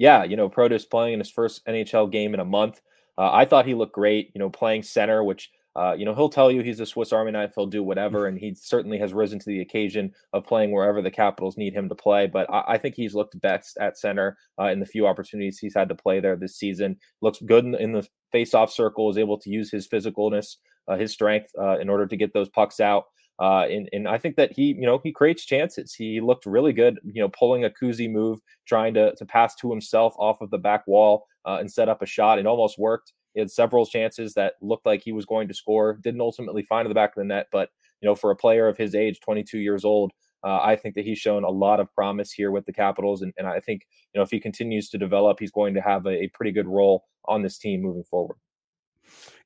Yeah, 0.00 0.24
you 0.24 0.34
know, 0.34 0.48
Protas 0.48 0.88
playing 0.88 1.12
in 1.12 1.20
his 1.20 1.30
first 1.30 1.64
NHL 1.66 2.10
game 2.10 2.32
in 2.32 2.40
a 2.40 2.44
month. 2.44 2.80
Uh, 3.18 3.30
I 3.32 3.44
thought 3.44 3.66
he 3.66 3.74
looked 3.74 3.92
great, 3.92 4.30
you 4.34 4.38
know, 4.38 4.48
playing 4.48 4.82
center, 4.82 5.22
which, 5.22 5.50
uh, 5.76 5.92
you 5.92 6.06
know, 6.06 6.14
he'll 6.14 6.30
tell 6.30 6.50
you 6.50 6.62
he's 6.62 6.80
a 6.80 6.86
Swiss 6.86 7.12
Army 7.12 7.32
knife, 7.32 7.52
he'll 7.54 7.66
do 7.66 7.82
whatever. 7.82 8.26
And 8.26 8.38
he 8.38 8.54
certainly 8.54 8.98
has 8.98 9.12
risen 9.12 9.38
to 9.38 9.44
the 9.44 9.60
occasion 9.60 10.14
of 10.32 10.46
playing 10.46 10.72
wherever 10.72 11.02
the 11.02 11.10
Capitals 11.10 11.58
need 11.58 11.74
him 11.74 11.86
to 11.90 11.94
play. 11.94 12.26
But 12.26 12.48
I, 12.50 12.64
I 12.66 12.78
think 12.78 12.94
he's 12.94 13.14
looked 13.14 13.38
best 13.42 13.76
at 13.78 13.98
center 13.98 14.38
uh, 14.58 14.68
in 14.68 14.80
the 14.80 14.86
few 14.86 15.06
opportunities 15.06 15.58
he's 15.58 15.74
had 15.74 15.90
to 15.90 15.94
play 15.94 16.18
there 16.18 16.34
this 16.34 16.56
season. 16.56 16.96
Looks 17.20 17.42
good 17.42 17.66
in, 17.66 17.74
in 17.74 17.92
the 17.92 18.08
face-off 18.32 18.72
circle, 18.72 19.10
is 19.10 19.18
able 19.18 19.36
to 19.36 19.50
use 19.50 19.70
his 19.70 19.86
physicalness, 19.86 20.56
uh, 20.88 20.96
his 20.96 21.12
strength 21.12 21.50
uh, 21.60 21.78
in 21.78 21.90
order 21.90 22.06
to 22.06 22.16
get 22.16 22.32
those 22.32 22.48
pucks 22.48 22.80
out. 22.80 23.04
Uh, 23.40 23.66
and, 23.70 23.88
and 23.92 24.06
I 24.06 24.18
think 24.18 24.36
that 24.36 24.52
he, 24.52 24.74
you 24.74 24.82
know, 24.82 25.00
he 25.02 25.12
creates 25.12 25.46
chances. 25.46 25.94
He 25.94 26.20
looked 26.20 26.44
really 26.44 26.74
good, 26.74 27.00
you 27.04 27.22
know, 27.22 27.30
pulling 27.30 27.64
a 27.64 27.70
Kuzi 27.70 28.10
move, 28.10 28.38
trying 28.66 28.92
to, 28.94 29.14
to 29.14 29.24
pass 29.24 29.54
to 29.56 29.70
himself 29.70 30.14
off 30.18 30.42
of 30.42 30.50
the 30.50 30.58
back 30.58 30.86
wall 30.86 31.26
uh, 31.46 31.56
and 31.58 31.70
set 31.70 31.88
up 31.88 32.02
a 32.02 32.06
shot. 32.06 32.38
It 32.38 32.46
almost 32.46 32.78
worked. 32.78 33.14
He 33.32 33.40
had 33.40 33.50
several 33.50 33.86
chances 33.86 34.34
that 34.34 34.54
looked 34.60 34.84
like 34.84 35.02
he 35.02 35.12
was 35.12 35.24
going 35.24 35.48
to 35.48 35.54
score. 35.54 35.98
Didn't 36.02 36.20
ultimately 36.20 36.62
find 36.62 36.88
the 36.88 36.94
back 36.94 37.10
of 37.10 37.20
the 37.20 37.24
net, 37.24 37.46
but 37.50 37.70
you 38.02 38.08
know, 38.08 38.14
for 38.14 38.30
a 38.30 38.36
player 38.36 38.68
of 38.68 38.76
his 38.76 38.94
age, 38.94 39.20
22 39.20 39.58
years 39.58 39.84
old, 39.84 40.12
uh, 40.42 40.60
I 40.62 40.76
think 40.76 40.94
that 40.94 41.04
he's 41.04 41.18
shown 41.18 41.44
a 41.44 41.50
lot 41.50 41.80
of 41.80 41.92
promise 41.94 42.32
here 42.32 42.50
with 42.50 42.64
the 42.64 42.72
Capitals, 42.72 43.20
and, 43.22 43.32
and 43.36 43.46
I 43.46 43.60
think 43.60 43.82
you 44.14 44.18
know 44.18 44.22
if 44.22 44.30
he 44.30 44.40
continues 44.40 44.88
to 44.88 44.98
develop, 44.98 45.38
he's 45.38 45.50
going 45.50 45.74
to 45.74 45.82
have 45.82 46.06
a, 46.06 46.22
a 46.22 46.28
pretty 46.28 46.50
good 46.50 46.66
role 46.66 47.04
on 47.26 47.42
this 47.42 47.58
team 47.58 47.82
moving 47.82 48.04
forward. 48.04 48.36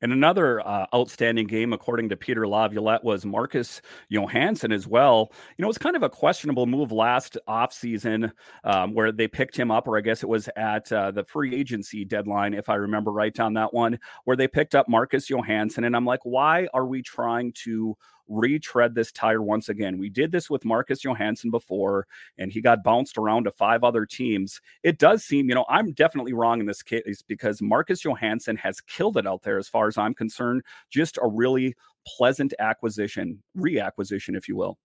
And 0.04 0.12
another 0.12 0.61
uh, 0.68 0.84
outstanding 0.94 1.46
game, 1.46 1.73
according 1.73 2.11
to 2.11 2.16
Peter 2.16 2.46
Laviolette, 2.46 3.02
was 3.02 3.25
Marcus 3.25 3.80
Johansson 4.11 4.70
as 4.70 4.87
well. 4.87 5.32
You 5.56 5.62
know, 5.62 5.66
it 5.66 5.68
was 5.68 5.78
kind 5.78 5.96
of 5.96 6.02
a 6.02 6.11
questionable 6.11 6.66
move 6.66 6.92
last 6.92 7.38
offseason 7.49 8.30
um, 8.64 8.92
where 8.92 9.12
they 9.12 9.26
picked 9.26 9.56
him 9.56 9.70
up, 9.70 9.88
or 9.88 9.96
I 9.96 10.02
guess 10.02 10.23
it 10.23 10.28
was 10.28 10.50
at 10.56 10.92
uh, 10.92 11.11
the 11.11 11.25
free 11.25 11.54
agency 11.54 12.04
deadline, 12.04 12.52
if 12.52 12.68
I 12.68 12.75
remember 12.75 13.12
right 13.12 13.40
on 13.40 13.54
that 13.54 13.73
one, 13.73 13.99
where 14.25 14.37
they 14.37 14.46
picked 14.46 14.75
up 14.75 14.90
Marcus 14.90 15.30
Johansson. 15.30 15.84
And 15.84 15.96
I'm 15.96 16.04
like, 16.04 16.20
why 16.25 16.68
are 16.75 16.84
we 16.84 17.00
trying 17.00 17.52
to 17.64 17.96
retread 18.28 18.95
this 18.95 19.12
tire 19.12 19.43
once 19.43 19.69
again. 19.69 19.99
We 19.99 20.09
did 20.09 20.33
this 20.33 20.49
with 20.49 20.64
Marcus 20.64 21.04
Johansson 21.04 21.50
before, 21.50 22.07
and 22.38 22.52
he 22.52 22.61
got 22.61 22.83
bounced 22.83 23.19
around 23.19 23.45
to 23.45 23.50
five 23.50 23.85
other 23.85 24.07
teams. 24.07 24.61
It 24.83 24.99
does 24.99 25.25
seem, 25.25 25.49
you 25.49 25.54
know, 25.54 25.66
I'm 25.69 25.93
definitely 25.93 26.33
wrong 26.33 26.61
in 26.61 26.66
this 26.66 26.83
case 26.83 27.23
because 27.26 27.61
Marcus 27.61 28.04
Johansson 28.04 28.57
has 28.57 28.81
killed 28.81 29.16
it 29.16 29.26
out 29.26 29.43
there 29.43 29.59
as 29.59 29.69
far 29.69 29.88
as 29.88 29.99
I'm 29.99 30.14
concerned. 30.14 30.62
Just 30.90 31.19
a 31.23 31.28
really 31.28 31.75
pleasant 32.07 32.54
acquisition, 32.59 33.43
reacquisition, 33.57 34.37
if 34.37 34.49
you 34.49 34.57
will. 34.57 34.78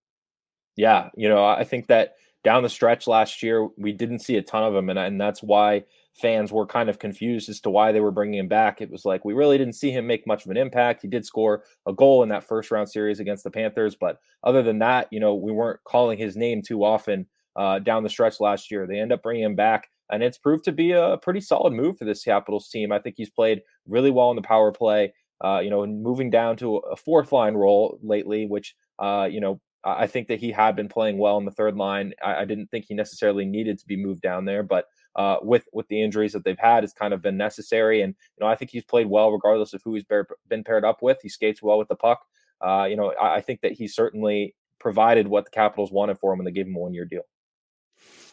Yeah, 0.75 1.09
you 1.15 1.27
know, 1.27 1.43
I 1.43 1.63
think 1.63 1.87
that 1.87 2.15
down 2.43 2.63
the 2.63 2.69
stretch 2.69 3.07
last 3.07 3.43
year, 3.43 3.67
we 3.77 3.91
didn't 3.91 4.19
see 4.19 4.37
a 4.37 4.41
ton 4.41 4.63
of 4.63 4.73
them, 4.73 4.89
and, 4.89 4.97
and 4.97 5.19
that's 5.19 5.43
why 5.43 5.83
fans 6.19 6.51
were 6.51 6.65
kind 6.65 6.89
of 6.89 6.99
confused 6.99 7.49
as 7.49 7.59
to 7.61 7.69
why 7.69 7.91
they 7.91 7.99
were 7.99 8.11
bringing 8.11 8.39
him 8.39 8.47
back. 8.47 8.81
It 8.81 8.91
was 8.91 9.05
like 9.05 9.25
we 9.25 9.33
really 9.33 9.57
didn't 9.57 9.73
see 9.73 9.91
him 9.91 10.07
make 10.07 10.27
much 10.27 10.45
of 10.45 10.51
an 10.51 10.57
impact. 10.57 11.01
He 11.01 11.07
did 11.07 11.25
score 11.25 11.63
a 11.87 11.93
goal 11.93 12.23
in 12.23 12.29
that 12.29 12.43
first 12.43 12.71
round 12.71 12.89
series 12.89 13.19
against 13.19 13.43
the 13.43 13.51
Panthers, 13.51 13.95
but 13.95 14.19
other 14.43 14.61
than 14.61 14.79
that, 14.79 15.07
you 15.11 15.19
know, 15.19 15.35
we 15.35 15.51
weren't 15.51 15.83
calling 15.85 16.17
his 16.17 16.35
name 16.35 16.61
too 16.61 16.83
often 16.83 17.25
uh, 17.55 17.79
down 17.79 18.03
the 18.03 18.09
stretch 18.09 18.39
last 18.39 18.69
year. 18.69 18.85
They 18.85 18.99
end 18.99 19.11
up 19.11 19.23
bringing 19.23 19.43
him 19.43 19.55
back, 19.55 19.89
and 20.11 20.23
it's 20.23 20.37
proved 20.37 20.65
to 20.65 20.71
be 20.71 20.91
a 20.91 21.17
pretty 21.17 21.41
solid 21.41 21.73
move 21.73 21.97
for 21.97 22.05
this 22.05 22.23
Capitals 22.23 22.69
team. 22.69 22.91
I 22.91 22.99
think 22.99 23.15
he's 23.17 23.29
played 23.29 23.61
really 23.87 24.11
well 24.11 24.29
in 24.29 24.35
the 24.35 24.41
power 24.41 24.71
play. 24.71 25.13
Uh, 25.43 25.59
you 25.63 25.69
know, 25.69 25.85
moving 25.85 26.29
down 26.29 26.57
to 26.57 26.77
a 26.77 26.95
fourth 26.97 27.31
line 27.31 27.53
role 27.53 27.97
lately, 28.03 28.45
which 28.45 28.75
uh, 28.99 29.27
you 29.31 29.39
know 29.39 29.61
I 29.83 30.07
think 30.07 30.27
that 30.27 30.39
he 30.39 30.51
had 30.51 30.75
been 30.75 30.89
playing 30.89 31.17
well 31.17 31.37
in 31.37 31.45
the 31.45 31.51
third 31.51 31.75
line. 31.75 32.13
I, 32.23 32.41
I, 32.41 32.45
didn't 32.45 32.67
think 32.67 32.85
he 32.85 32.93
necessarily 32.93 33.45
needed 33.45 33.79
to 33.79 33.87
be 33.87 33.95
moved 33.95 34.21
down 34.21 34.43
there, 34.43 34.61
but 34.61 34.85
uh, 35.19 35.37
with 35.41 35.67
with 35.73 35.85
the 35.89 36.01
injuries 36.01 36.31
that 36.31 36.45
they've 36.45 36.57
had, 36.57 36.85
it's 36.85 36.93
kind 36.93 37.13
of 37.13 37.21
been 37.21 37.35
necessary. 37.35 38.03
And 38.03 38.15
you 38.37 38.45
know, 38.45 38.49
I 38.49 38.55
think 38.55 38.71
he's 38.71 38.85
played 38.85 39.07
well 39.07 39.33
regardless 39.33 39.73
of 39.73 39.81
who 39.83 39.93
he's 39.93 40.05
been 40.47 40.63
paired 40.63 40.85
up 40.85 41.01
with. 41.01 41.19
He 41.21 41.27
skates 41.27 41.61
well 41.61 41.77
with 41.77 41.89
the 41.89 41.95
puck. 41.95 42.21
Uh, 42.61 42.87
you 42.89 42.95
know, 42.95 43.11
I, 43.21 43.35
I 43.35 43.41
think 43.41 43.59
that 43.61 43.73
he 43.73 43.85
certainly 43.85 44.55
provided 44.79 45.27
what 45.27 45.43
the 45.43 45.51
Capitals 45.51 45.91
wanted 45.91 46.17
for 46.19 46.31
him 46.31 46.39
when 46.39 46.45
they 46.45 46.51
gave 46.51 46.67
him 46.67 46.75
a 46.77 46.79
one 46.79 46.93
year 46.93 47.03
deal. 47.03 47.23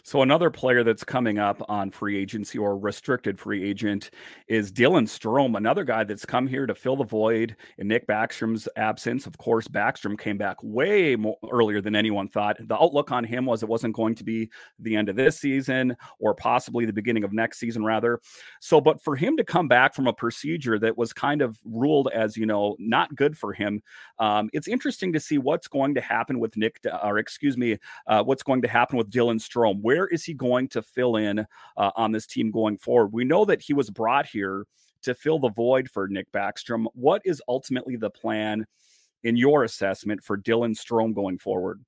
So 0.06 0.22
another 0.22 0.50
player 0.50 0.84
that's 0.84 1.02
coming 1.02 1.40
up 1.40 1.60
on 1.68 1.90
free 1.90 2.16
agency 2.16 2.58
or 2.58 2.78
restricted 2.78 3.40
free 3.40 3.68
agent 3.68 4.10
is 4.46 4.70
Dylan 4.70 5.08
Strome, 5.08 5.56
another 5.56 5.82
guy 5.82 6.04
that's 6.04 6.24
come 6.24 6.46
here 6.46 6.64
to 6.64 6.76
fill 6.76 6.94
the 6.94 7.02
void 7.02 7.56
in 7.78 7.88
Nick 7.88 8.06
Backstrom's 8.06 8.68
absence. 8.76 9.26
Of 9.26 9.36
course, 9.36 9.66
Backstrom 9.66 10.16
came 10.16 10.38
back 10.38 10.58
way 10.62 11.16
more 11.16 11.36
earlier 11.50 11.80
than 11.80 11.96
anyone 11.96 12.28
thought. 12.28 12.56
The 12.68 12.80
outlook 12.80 13.10
on 13.10 13.24
him 13.24 13.46
was 13.46 13.64
it 13.64 13.68
wasn't 13.68 13.96
going 13.96 14.14
to 14.14 14.22
be 14.22 14.48
the 14.78 14.94
end 14.94 15.08
of 15.08 15.16
this 15.16 15.40
season 15.40 15.96
or 16.20 16.36
possibly 16.36 16.86
the 16.86 16.92
beginning 16.92 17.24
of 17.24 17.32
next 17.32 17.58
season, 17.58 17.84
rather. 17.84 18.20
So, 18.60 18.80
but 18.80 19.02
for 19.02 19.16
him 19.16 19.36
to 19.38 19.42
come 19.42 19.66
back 19.66 19.92
from 19.92 20.06
a 20.06 20.12
procedure 20.12 20.78
that 20.78 20.96
was 20.96 21.12
kind 21.12 21.42
of 21.42 21.58
ruled 21.64 22.10
as 22.14 22.36
you 22.36 22.46
know 22.46 22.76
not 22.78 23.12
good 23.16 23.36
for 23.36 23.52
him, 23.52 23.82
um, 24.20 24.50
it's 24.52 24.68
interesting 24.68 25.12
to 25.14 25.18
see 25.18 25.38
what's 25.38 25.66
going 25.66 25.96
to 25.96 26.00
happen 26.00 26.38
with 26.38 26.56
Nick, 26.56 26.78
or 27.02 27.18
excuse 27.18 27.56
me, 27.56 27.76
uh, 28.06 28.22
what's 28.22 28.44
going 28.44 28.62
to 28.62 28.68
happen 28.68 28.96
with 28.96 29.10
Dylan 29.10 29.40
Strome. 29.40 29.82
Where 29.82 29.95
where 29.96 30.06
is 30.08 30.24
he 30.24 30.34
going 30.34 30.68
to 30.68 30.82
fill 30.82 31.16
in 31.16 31.40
uh, 31.76 31.90
on 31.96 32.12
this 32.12 32.26
team 32.26 32.50
going 32.50 32.76
forward? 32.76 33.12
We 33.12 33.24
know 33.24 33.46
that 33.46 33.62
he 33.62 33.72
was 33.72 33.88
brought 33.88 34.26
here 34.26 34.66
to 35.02 35.14
fill 35.14 35.38
the 35.38 35.50
void 35.50 35.88
for 35.90 36.06
Nick 36.08 36.30
Backstrom. 36.32 36.86
What 36.92 37.22
is 37.24 37.42
ultimately 37.48 37.96
the 37.96 38.10
plan 38.10 38.66
in 39.24 39.36
your 39.36 39.64
assessment 39.64 40.22
for 40.22 40.36
Dylan 40.36 40.76
Strome 40.76 41.14
going 41.14 41.38
forward? 41.38 41.82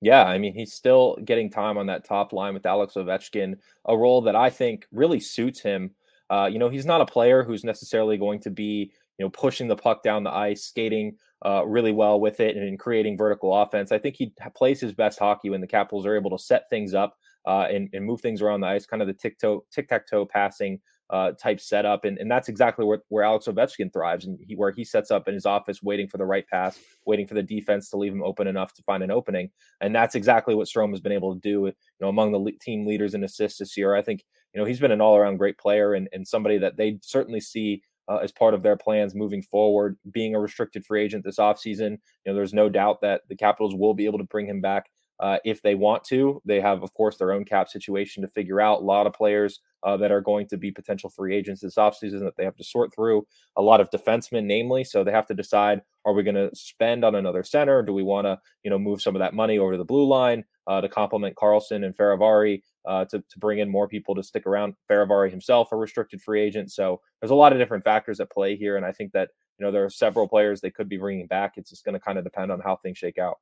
Yeah, 0.00 0.24
I 0.24 0.38
mean, 0.38 0.54
he's 0.54 0.72
still 0.72 1.16
getting 1.24 1.50
time 1.50 1.78
on 1.78 1.86
that 1.86 2.04
top 2.04 2.32
line 2.32 2.54
with 2.54 2.66
Alex 2.66 2.94
Ovechkin, 2.94 3.56
a 3.86 3.96
role 3.96 4.20
that 4.22 4.36
I 4.36 4.50
think 4.50 4.86
really 4.92 5.18
suits 5.18 5.60
him. 5.60 5.90
Uh, 6.30 6.48
you 6.52 6.58
know, 6.60 6.68
he's 6.68 6.86
not 6.86 7.00
a 7.00 7.06
player 7.06 7.42
who's 7.42 7.64
necessarily 7.64 8.18
going 8.18 8.38
to 8.40 8.50
be, 8.50 8.92
you 9.18 9.24
know, 9.24 9.30
pushing 9.30 9.66
the 9.66 9.76
puck 9.76 10.04
down 10.04 10.22
the 10.22 10.30
ice, 10.30 10.62
skating 10.62 11.16
uh, 11.44 11.64
really 11.66 11.92
well 11.92 12.18
with 12.18 12.40
it 12.40 12.56
and 12.56 12.78
creating 12.78 13.16
vertical 13.16 13.54
offense. 13.54 13.92
I 13.92 13.98
think 13.98 14.16
he 14.16 14.32
plays 14.54 14.80
his 14.80 14.94
best 14.94 15.18
hockey 15.18 15.50
when 15.50 15.60
the 15.60 15.66
Capitals 15.66 16.06
are 16.06 16.16
able 16.16 16.30
to 16.30 16.42
set 16.42 16.68
things 16.70 16.94
up 16.94 17.16
uh, 17.46 17.66
and, 17.70 17.88
and 17.92 18.04
move 18.04 18.20
things 18.20 18.42
around 18.42 18.60
the 18.60 18.68
ice, 18.68 18.86
kind 18.86 19.02
of 19.02 19.08
the 19.08 19.14
tic 19.14 19.38
tac 19.38 20.06
toe 20.08 20.26
passing 20.26 20.80
uh, 21.10 21.32
type 21.32 21.60
setup, 21.60 22.04
and, 22.04 22.18
and 22.18 22.28
that's 22.30 22.48
exactly 22.48 22.84
where, 22.84 22.98
where 23.08 23.22
Alex 23.22 23.46
Ovechkin 23.46 23.92
thrives, 23.92 24.24
and 24.24 24.38
he, 24.40 24.56
where 24.56 24.72
he 24.72 24.84
sets 24.84 25.12
up 25.12 25.28
in 25.28 25.34
his 25.34 25.46
office, 25.46 25.82
waiting 25.82 26.08
for 26.08 26.18
the 26.18 26.24
right 26.24 26.46
pass, 26.48 26.80
waiting 27.04 27.28
for 27.28 27.34
the 27.34 27.42
defense 27.42 27.88
to 27.90 27.96
leave 27.96 28.12
him 28.12 28.24
open 28.24 28.48
enough 28.48 28.74
to 28.74 28.82
find 28.82 29.04
an 29.04 29.12
opening, 29.12 29.50
and 29.80 29.94
that's 29.94 30.16
exactly 30.16 30.54
what 30.54 30.66
Strome 30.66 30.90
has 30.90 31.00
been 31.00 31.12
able 31.12 31.32
to 31.32 31.40
do. 31.40 31.66
You 31.66 31.74
know, 32.00 32.08
among 32.08 32.32
the 32.32 32.52
team 32.60 32.86
leaders 32.86 33.14
in 33.14 33.22
assists 33.22 33.60
this 33.60 33.76
year, 33.76 33.94
I 33.94 34.02
think 34.02 34.24
you 34.52 34.60
know 34.60 34.66
he's 34.66 34.80
been 34.80 34.90
an 34.90 35.00
all 35.00 35.16
around 35.16 35.36
great 35.36 35.58
player 35.58 35.94
and, 35.94 36.08
and 36.12 36.26
somebody 36.26 36.58
that 36.58 36.76
they 36.76 36.98
certainly 37.02 37.40
see 37.40 37.82
uh, 38.08 38.16
as 38.16 38.32
part 38.32 38.54
of 38.54 38.62
their 38.62 38.76
plans 38.76 39.14
moving 39.14 39.42
forward. 39.42 39.96
Being 40.10 40.34
a 40.34 40.40
restricted 40.40 40.84
free 40.84 41.02
agent 41.02 41.24
this 41.24 41.38
offseason, 41.38 41.90
you 41.90 41.98
know, 42.26 42.34
there's 42.34 42.54
no 42.54 42.68
doubt 42.68 43.00
that 43.02 43.22
the 43.28 43.36
Capitals 43.36 43.74
will 43.74 43.94
be 43.94 44.06
able 44.06 44.18
to 44.18 44.24
bring 44.24 44.46
him 44.46 44.60
back 44.60 44.90
uh, 45.20 45.38
if 45.44 45.62
they 45.62 45.74
want 45.74 46.04
to. 46.04 46.42
They 46.44 46.60
have, 46.60 46.82
of 46.82 46.92
course, 46.94 47.16
their 47.16 47.32
own 47.32 47.44
cap 47.44 47.68
situation 47.68 48.22
to 48.22 48.28
figure 48.28 48.60
out. 48.60 48.80
A 48.80 48.84
lot 48.84 49.06
of 49.06 49.12
players 49.12 49.60
uh, 49.82 49.96
that 49.96 50.12
are 50.12 50.20
going 50.20 50.46
to 50.48 50.56
be 50.56 50.70
potential 50.70 51.10
free 51.10 51.34
agents 51.34 51.60
this 51.62 51.76
offseason 51.76 52.20
that 52.20 52.36
they 52.36 52.44
have 52.44 52.56
to 52.56 52.64
sort 52.64 52.94
through. 52.94 53.26
A 53.56 53.62
lot 53.62 53.80
of 53.80 53.90
defensemen, 53.90 54.44
namely, 54.44 54.84
so 54.84 55.02
they 55.02 55.12
have 55.12 55.26
to 55.26 55.34
decide: 55.34 55.82
Are 56.04 56.12
we 56.12 56.22
going 56.22 56.34
to 56.34 56.50
spend 56.54 57.04
on 57.04 57.14
another 57.14 57.42
center? 57.42 57.82
Do 57.82 57.92
we 57.92 58.02
want 58.02 58.26
to, 58.26 58.38
you 58.62 58.70
know, 58.70 58.78
move 58.78 59.00
some 59.00 59.16
of 59.16 59.20
that 59.20 59.34
money 59.34 59.58
over 59.58 59.72
to 59.72 59.78
the 59.78 59.84
blue 59.84 60.06
line 60.06 60.44
uh, 60.66 60.80
to 60.80 60.88
complement 60.88 61.36
Carlson 61.36 61.84
and 61.84 61.96
Fehérváry? 61.96 62.62
Uh, 62.84 63.04
to, 63.04 63.18
to 63.18 63.38
bring 63.40 63.58
in 63.58 63.68
more 63.68 63.88
people 63.88 64.14
to 64.14 64.22
stick 64.22 64.46
around. 64.46 64.72
Fehérváry 64.88 65.28
himself, 65.28 65.72
a 65.72 65.76
restricted 65.76 66.22
free 66.22 66.40
agent. 66.40 66.70
So 66.70 67.00
there's 67.20 67.32
a 67.32 67.34
lot 67.34 67.52
of 67.52 67.58
different 67.58 67.82
factors 67.82 68.20
at 68.20 68.30
play 68.30 68.54
here. 68.54 68.76
And 68.76 68.86
I 68.86 68.92
think 68.92 69.10
that, 69.10 69.30
you 69.58 69.66
know, 69.66 69.72
there 69.72 69.84
are 69.84 69.90
several 69.90 70.28
players 70.28 70.60
they 70.60 70.70
could 70.70 70.88
be 70.88 70.96
bringing 70.96 71.26
back. 71.26 71.54
It's 71.56 71.70
just 71.70 71.84
going 71.84 71.94
to 71.94 72.00
kind 72.00 72.16
of 72.16 72.22
depend 72.22 72.52
on 72.52 72.60
how 72.60 72.76
things 72.76 72.96
shake 72.96 73.18
out. 73.18 73.38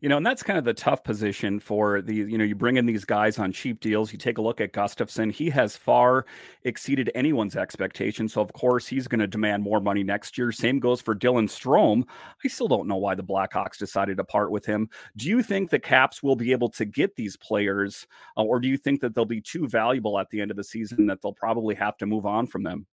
You 0.00 0.08
know, 0.08 0.16
and 0.16 0.26
that's 0.26 0.42
kind 0.42 0.58
of 0.58 0.64
the 0.64 0.74
tough 0.74 1.04
position 1.04 1.60
for 1.60 2.02
the, 2.02 2.14
you 2.14 2.36
know, 2.36 2.42
you 2.42 2.56
bring 2.56 2.76
in 2.76 2.86
these 2.86 3.04
guys 3.04 3.38
on 3.38 3.52
cheap 3.52 3.78
deals. 3.78 4.12
You 4.12 4.18
take 4.18 4.38
a 4.38 4.42
look 4.42 4.60
at 4.60 4.72
Gustafsson. 4.72 5.30
He 5.30 5.48
has 5.50 5.76
far 5.76 6.26
exceeded 6.64 7.12
anyone's 7.14 7.54
expectations. 7.54 8.32
So, 8.32 8.40
of 8.40 8.52
course, 8.52 8.88
he's 8.88 9.06
going 9.06 9.20
to 9.20 9.28
demand 9.28 9.62
more 9.62 9.80
money 9.80 10.02
next 10.02 10.36
year. 10.36 10.50
Same 10.50 10.80
goes 10.80 11.00
for 11.00 11.14
Dylan 11.14 11.48
Strome. 11.48 12.02
I 12.44 12.48
still 12.48 12.66
don't 12.66 12.88
know 12.88 12.96
why 12.96 13.14
the 13.14 13.22
Blackhawks 13.22 13.78
decided 13.78 14.16
to 14.16 14.24
part 14.24 14.50
with 14.50 14.66
him. 14.66 14.88
Do 15.16 15.28
you 15.28 15.40
think 15.40 15.70
the 15.70 15.78
Caps 15.78 16.20
will 16.20 16.36
be 16.36 16.50
able 16.50 16.70
to 16.70 16.84
get 16.84 17.14
these 17.14 17.36
players, 17.36 18.08
uh, 18.36 18.42
or 18.42 18.58
do 18.58 18.66
you 18.66 18.76
think 18.76 19.02
that 19.02 19.14
they'll 19.14 19.24
be 19.24 19.40
too 19.40 19.68
valuable 19.68 20.18
at 20.18 20.30
the 20.30 20.40
end 20.40 20.50
of 20.50 20.56
the 20.56 20.64
season 20.64 21.06
that 21.06 21.22
they'll 21.22 21.32
probably 21.32 21.76
have 21.76 21.96
to 21.98 22.06
move 22.06 22.26
on 22.26 22.48
from 22.48 22.64
them? 22.64 22.86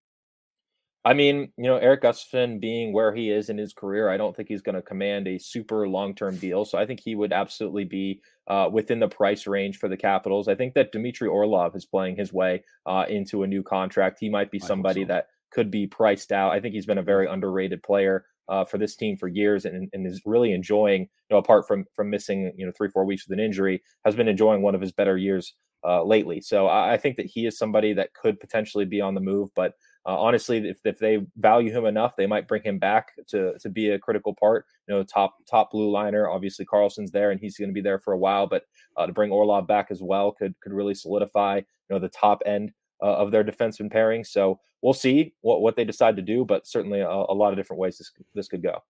I 1.05 1.15
mean, 1.15 1.53
you 1.57 1.65
know, 1.65 1.77
Erik 1.77 2.03
Gustafsson 2.03 2.61
being 2.61 2.93
where 2.93 3.15
he 3.15 3.31
is 3.31 3.49
in 3.49 3.57
his 3.57 3.73
career, 3.73 4.11
I 4.11 4.17
don't 4.17 4.37
think 4.37 4.49
he's 4.49 4.63
going 4.63 4.75
to 4.75 4.83
command 4.83 5.29
a 5.29 5.39
super 5.39 5.89
long 5.89 6.15
term 6.15 6.37
deal. 6.37 6.65
So 6.65 6.77
I 6.77 6.87
think 6.87 7.01
he 7.01 7.15
would 7.15 7.33
absolutely 7.33 7.85
be 7.85 8.21
uh, 8.49 8.69
within 8.71 8.99
the 8.99 9.09
price 9.09 9.47
range 9.47 9.79
for 9.79 9.89
the 9.89 9.97
Capitals. 9.97 10.49
I 10.49 10.55
think 10.55 10.75
that 10.75 10.93
Dmitry 10.93 11.29
Orlov 11.29 11.77
is 11.77 11.87
playing 11.87 12.17
his 12.17 12.33
way 12.33 12.65
uh, 12.85 13.05
into 13.09 13.43
a 13.43 13.47
new 13.47 13.63
contract. 13.63 14.19
He 14.21 14.29
might 14.29 14.51
be 14.51 14.59
somebody 14.59 15.03
so. 15.03 15.09
that 15.09 15.29
could 15.51 15.71
be 15.71 15.87
priced 15.87 16.33
out. 16.33 16.53
I 16.53 16.61
think 16.61 16.75
he's 16.75 16.87
been 16.87 16.99
a 16.99 17.03
very 17.03 17.27
underrated 17.27 17.83
player. 17.83 18.25
Uh, 18.51 18.65
for 18.65 18.79
this 18.79 18.97
team 18.97 19.15
for 19.15 19.29
years 19.29 19.67
and, 19.67 19.91
and 19.93 20.07
is 20.07 20.23
really 20.25 20.55
enjoying, 20.55 21.03
you 21.03 21.09
know, 21.29 21.37
apart 21.37 21.69
from 21.69 21.85
from 21.95 22.09
missing, 22.09 22.51
you 22.57 22.65
know, 22.65 22.73
three 22.75 22.89
four 22.89 23.05
weeks 23.05 23.29
with 23.29 23.39
an 23.39 23.45
injury, 23.45 23.83
has 24.07 24.17
been 24.17 24.27
enjoying 24.27 24.63
one 24.63 24.75
of 24.75 24.81
his 24.81 24.91
better 24.91 25.19
years 25.19 25.53
uh, 25.85 26.03
lately. 26.03 26.41
So 26.41 26.67
I, 26.67 26.95
I, 26.95 26.97
think 26.97 27.17
that 27.19 27.27
he 27.27 27.47
is 27.47 27.59
somebody 27.59 27.93
that 27.93 28.15
could 28.15 28.41
potentially 28.41 28.85
be 28.85 29.03
on 29.03 29.15
the 29.15 29.21
move. 29.21 29.51
But 29.55 29.75
uh, 30.09 30.19
honestly, 30.19 30.67
if, 30.67 30.79
if 30.87 30.99
they 30.99 31.19
value 31.37 31.71
him 31.71 31.85
enough, 31.85 32.17
they 32.17 32.27
might 32.27 32.49
bring 32.49 32.63
him 32.63 32.79
back 32.79 33.13
to 33.27 33.59
to 33.59 33.69
be 33.69 33.91
a 33.91 33.99
critical 33.99 34.35
part. 34.35 34.65
You 34.89 34.95
know, 34.95 35.03
top 35.03 35.37
top 35.45 35.71
blue 35.71 35.91
liner. 35.91 36.31
Obviously, 36.31 36.65
Carlson's 36.65 37.11
there, 37.11 37.31
and 37.31 37.39
he's 37.39 37.59
going 37.59 37.69
to 37.69 37.75
be 37.75 37.83
there 37.83 37.99
for 37.99 38.15
a 38.15 38.19
while. 38.19 38.47
But 38.47 38.63
uh, 38.97 39.07
to 39.07 39.13
bring 39.13 39.31
Orlov 39.31 39.67
back 39.67 39.89
as 39.91 40.01
well 40.01 40.33
could 40.33 40.59
could 40.61 40.73
really 40.73 40.95
solidify 40.95 41.57
you 41.57 41.65
know 41.91 41.99
the 41.99 42.09
top 42.09 42.43
end 42.47 42.73
uh, 43.03 43.17
of 43.17 43.31
their 43.31 43.45
defenseman 43.45 43.93
pairing. 43.93 44.25
So 44.25 44.59
we'll 44.81 44.95
see 44.95 45.35
what 45.43 45.61
what 45.61 45.77
they 45.77 45.85
decide 45.85 46.17
to 46.17 46.23
do. 46.23 46.43
But 46.43 46.67
certainly, 46.67 47.01
a, 47.01 47.07
a 47.07 47.35
lot 47.35 47.53
of 47.53 47.59
different 47.59 47.81
ways 47.81 47.99
this 47.99 48.11
this 48.35 48.49
could 48.49 48.63
go. 48.63 48.83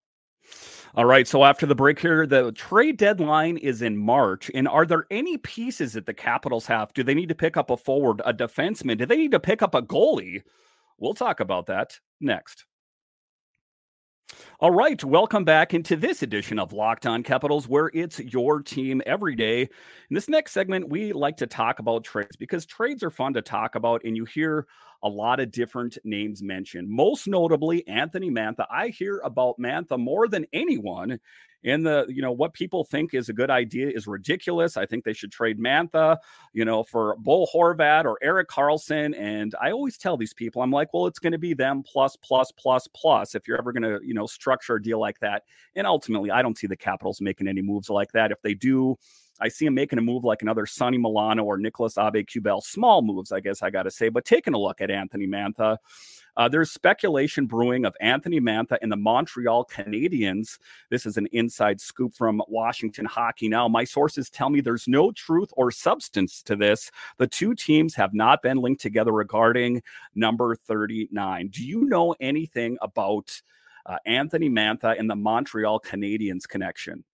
All 0.95 1.05
right. 1.05 1.27
So 1.27 1.43
after 1.43 1.67
the 1.67 1.75
break 1.75 1.99
here, 1.99 2.29
the 2.29 2.53
trade 2.53 2.97
deadline 2.97 3.57
is 3.57 3.83
in 3.83 3.97
March. 3.97 4.53
And 4.55 4.69
are 4.69 4.87
there 4.87 5.07
any 5.11 5.37
pieces 5.37 5.95
that 5.95 6.07
the 6.07 6.15
Capitals 6.15 6.65
have? 6.67 6.95
Do 6.95 7.03
they 7.03 7.13
need 7.13 7.29
to 7.29 7.35
pick 7.35 7.57
up 7.57 7.71
a 7.71 7.77
forward, 7.77 8.23
a 8.25 8.33
defenseman? 8.33 8.99
Do 8.99 9.05
they 9.05 9.17
need 9.17 9.33
to 9.33 9.41
pick 9.41 9.63
up 9.63 9.75
a 9.75 9.83
goalie? 9.83 10.45
We'll 10.99 11.15
talk 11.15 11.41
about 11.41 11.67
that 11.67 11.99
next. 12.21 12.65
All 14.61 14.73
right, 14.73 15.03
welcome 15.03 15.45
back 15.45 15.73
into 15.73 15.97
this 15.97 16.23
edition 16.23 16.59
of 16.59 16.73
Locked 16.73 17.07
On 17.07 17.23
Capitals, 17.23 17.69
where 17.69 17.91
it's 17.95 18.19
your 18.19 18.61
team 18.61 19.01
every 19.07 19.37
day. 19.37 19.63
In 19.63 20.15
this 20.15 20.29
next 20.29 20.53
segment, 20.53 20.89
we 20.89 21.13
like 21.13 21.37
to 21.39 21.47
talk 21.47 21.79
about 21.79 22.05
trades 22.05 22.37
because 22.37 22.67
trades 22.67 23.03
are 23.03 23.11
fun 23.11 23.33
to 23.35 23.43
talk 23.43 23.75
about, 23.75 24.03
and 24.05 24.17
you 24.17 24.25
hear 24.25 24.67
a 25.03 25.09
lot 25.09 25.41
of 25.41 25.51
different 25.51 25.99
names 26.05 26.43
mentioned, 26.43 26.89
most 26.89 27.29
notably 27.29 27.87
Anthony 27.87 28.31
Mantha. 28.31 28.67
I 28.71 28.89
hear 28.89 29.21
about 29.25 29.59
Mantha 29.59 29.99
more 29.99 30.29
than 30.29 30.47
anyone 30.53 31.21
in 31.65 31.83
the 31.83 32.07
you 32.09 32.23
know 32.23 32.31
what 32.31 32.53
people 32.53 32.85
think 32.85 33.15
is 33.15 33.29
a 33.29 33.33
good 33.33 33.51
idea 33.51 33.89
is 33.89 34.07
ridiculous. 34.07 34.77
I 34.77 34.87
think 34.87 35.05
they 35.05 35.13
should 35.13 35.33
trade 35.33 35.59
Mantha, 35.59 36.19
you 36.53 36.65
know, 36.65 36.85
for 36.85 37.17
Bo 37.19 37.47
Horvat 37.53 38.05
or 38.05 38.19
Erik 38.23 38.49
Karlsson. 38.49 39.19
And 39.19 39.55
I 39.61 39.73
always 39.73 39.99
tell 39.99 40.17
these 40.17 40.35
people, 40.35 40.63
I'm 40.63 40.71
like, 40.71 40.95
well, 40.95 41.07
it's 41.07 41.19
going 41.19 41.33
to 41.33 41.39
be 41.39 41.55
them 41.55 41.83
plus 41.83 42.17
plus 42.17 42.53
plus 42.53 42.87
plus 42.95 43.35
if 43.35 43.49
you're 43.49 43.59
ever 43.59 43.73
going 43.73 43.83
to 43.83 44.01
you 44.05 44.15
know 44.15 44.27
structure 44.27 44.77
a 44.77 44.83
deal 44.83 45.01
like 45.01 45.19
that. 45.21 45.43
And 45.75 45.87
ultimately, 45.87 46.31
I 46.31 46.43
don't 46.43 46.57
see 46.57 46.67
the 46.67 46.77
Capitals 46.77 47.21
making 47.21 47.49
any 47.49 47.63
moves 47.63 47.91
like 47.91 48.13
that. 48.13 48.31
If 48.31 48.41
they 48.43 48.55
do. 48.55 48.97
I 49.41 49.49
see 49.49 49.67
him 49.67 49.75
making 49.75 49.99
a 49.99 50.03
move 50.03 50.25
like 50.25 50.43
another 50.43 50.67
Sonny 50.67 50.99
Milano 50.99 51.45
or 51.45 51.59
Nicolas 51.59 51.95
Aube-Kubel. 51.95 52.63
Small 52.63 53.03
moves, 53.03 53.33
I 53.33 53.41
guess 53.41 53.63
I 53.63 53.71
got 53.71 53.85
to 53.85 53.91
say, 53.91 54.09
but 54.09 54.25
taking 54.25 54.55
a 54.55 54.59
look 54.59 54.81
at 54.81 54.91
Anthony 54.91 55.27
Mantha, 55.27 55.79
uh, 56.37 56.49
there's 56.49 56.71
speculation 56.71 57.47
brewing 57.47 57.85
of 57.85 57.97
Anthony 58.01 58.41
Mantha 58.41 58.79
and 58.81 58.93
the 58.93 58.97
Montreal 58.97 59.65
Canadiens. 59.65 60.59
This 60.89 61.05
is 61.05 61.17
an 61.17 61.27
inside 61.33 61.81
scoop 61.81 62.15
from 62.15 62.41
Washington 62.47 63.07
Hockey 63.07 63.49
Now. 63.49 63.67
My 63.69 63.85
sources 63.85 64.31
tell 64.31 64.49
me 64.49 64.61
there's 64.61 64.87
no 64.87 65.11
truth 65.11 65.51
or 65.57 65.73
substance 65.73 66.43
to 66.45 66.55
this. 66.55 66.91
The 67.17 67.27
two 67.27 67.55
teams 67.55 67.95
have 67.97 68.15
not 68.15 68.41
been 68.41 68.59
linked 68.59 68.81
together 68.81 69.13
regarding 69.13 69.83
number 70.15 70.55
39. 70.55 71.49
Do 71.49 71.67
you 71.67 71.87
know 71.87 72.15
anything 72.21 72.79
about 72.81 73.43
uh, 73.87 73.99
Anthony 74.07 74.49
Mantha 74.49 74.99
and 74.99 75.11
the 75.11 75.17
Montreal 75.17 75.81
Canadiens 75.81 76.47
connection? 76.47 77.05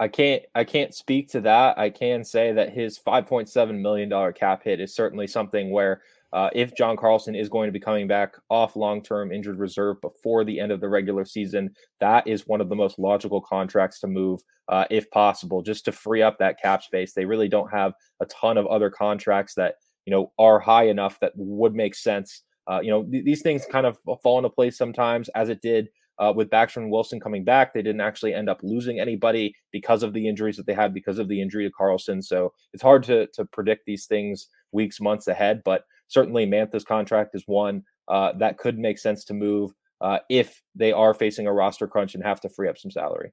I 0.00 0.08
can't 0.08 0.42
I 0.54 0.64
can't 0.64 0.94
speak 0.94 1.28
to 1.28 1.42
that. 1.42 1.78
I 1.78 1.90
can 1.90 2.24
say 2.24 2.52
that 2.54 2.72
his 2.72 2.98
5.7 2.98 3.80
million 3.80 4.08
dollar 4.08 4.32
cap 4.32 4.62
hit 4.64 4.80
is 4.80 4.94
certainly 4.94 5.26
something 5.26 5.70
where 5.70 6.00
uh, 6.32 6.48
if 6.54 6.74
John 6.74 6.96
Carlson 6.96 7.34
is 7.34 7.48
going 7.48 7.68
to 7.68 7.72
be 7.72 7.80
coming 7.80 8.06
back 8.06 8.34
off 8.48 8.76
long 8.76 9.02
term 9.02 9.30
injured 9.30 9.58
reserve 9.58 10.00
before 10.00 10.42
the 10.42 10.58
end 10.58 10.72
of 10.72 10.80
the 10.80 10.88
regular 10.88 11.26
season, 11.26 11.74
that 12.00 12.26
is 12.26 12.46
one 12.46 12.62
of 12.62 12.70
the 12.70 12.74
most 12.74 12.98
logical 12.98 13.42
contracts 13.42 14.00
to 14.00 14.06
move 14.06 14.40
uh, 14.68 14.84
if 14.90 15.10
possible, 15.10 15.60
just 15.60 15.84
to 15.84 15.92
free 15.92 16.22
up 16.22 16.38
that 16.38 16.60
cap 16.62 16.82
space. 16.82 17.12
They 17.12 17.26
really 17.26 17.48
don't 17.48 17.70
have 17.70 17.92
a 18.20 18.26
ton 18.26 18.56
of 18.56 18.66
other 18.68 18.88
contracts 18.88 19.54
that 19.56 19.74
you 20.06 20.12
know 20.12 20.32
are 20.38 20.60
high 20.60 20.88
enough 20.88 21.20
that 21.20 21.32
would 21.36 21.74
make 21.74 21.94
sense. 21.94 22.42
Uh, 22.66 22.80
you 22.80 22.90
know, 22.90 23.02
th- 23.02 23.24
these 23.24 23.42
things 23.42 23.66
kind 23.70 23.84
of 23.84 23.98
fall 24.22 24.38
into 24.38 24.48
place 24.48 24.78
sometimes, 24.78 25.28
as 25.30 25.50
it 25.50 25.60
did 25.60 25.88
uh, 26.20 26.32
with 26.34 26.50
Backstrom 26.50 26.82
and 26.82 26.90
Wilson 26.90 27.18
coming 27.18 27.44
back, 27.44 27.72
they 27.72 27.82
didn't 27.82 28.02
actually 28.02 28.34
end 28.34 28.48
up 28.48 28.60
losing 28.62 29.00
anybody 29.00 29.54
because 29.72 30.02
of 30.02 30.12
the 30.12 30.28
injuries 30.28 30.56
that 30.56 30.66
they 30.66 30.74
had 30.74 30.94
because 30.94 31.18
of 31.18 31.28
the 31.28 31.40
injury 31.40 31.64
to 31.64 31.72
Carlson. 31.72 32.22
So 32.22 32.52
it's 32.72 32.82
hard 32.82 33.02
to 33.04 33.26
to 33.28 33.44
predict 33.46 33.86
these 33.86 34.06
things 34.06 34.48
weeks, 34.72 35.00
months 35.00 35.26
ahead. 35.26 35.62
But 35.64 35.84
certainly 36.08 36.46
Mantha's 36.46 36.84
contract 36.84 37.34
is 37.34 37.42
one 37.46 37.82
uh, 38.08 38.32
that 38.38 38.58
could 38.58 38.78
make 38.78 38.98
sense 38.98 39.24
to 39.24 39.34
move 39.34 39.72
uh, 40.00 40.18
if 40.28 40.62
they 40.74 40.92
are 40.92 41.14
facing 41.14 41.46
a 41.46 41.52
roster 41.52 41.86
crunch 41.86 42.14
and 42.14 42.24
have 42.24 42.40
to 42.40 42.48
free 42.48 42.68
up 42.68 42.78
some 42.78 42.90
salary 42.90 43.32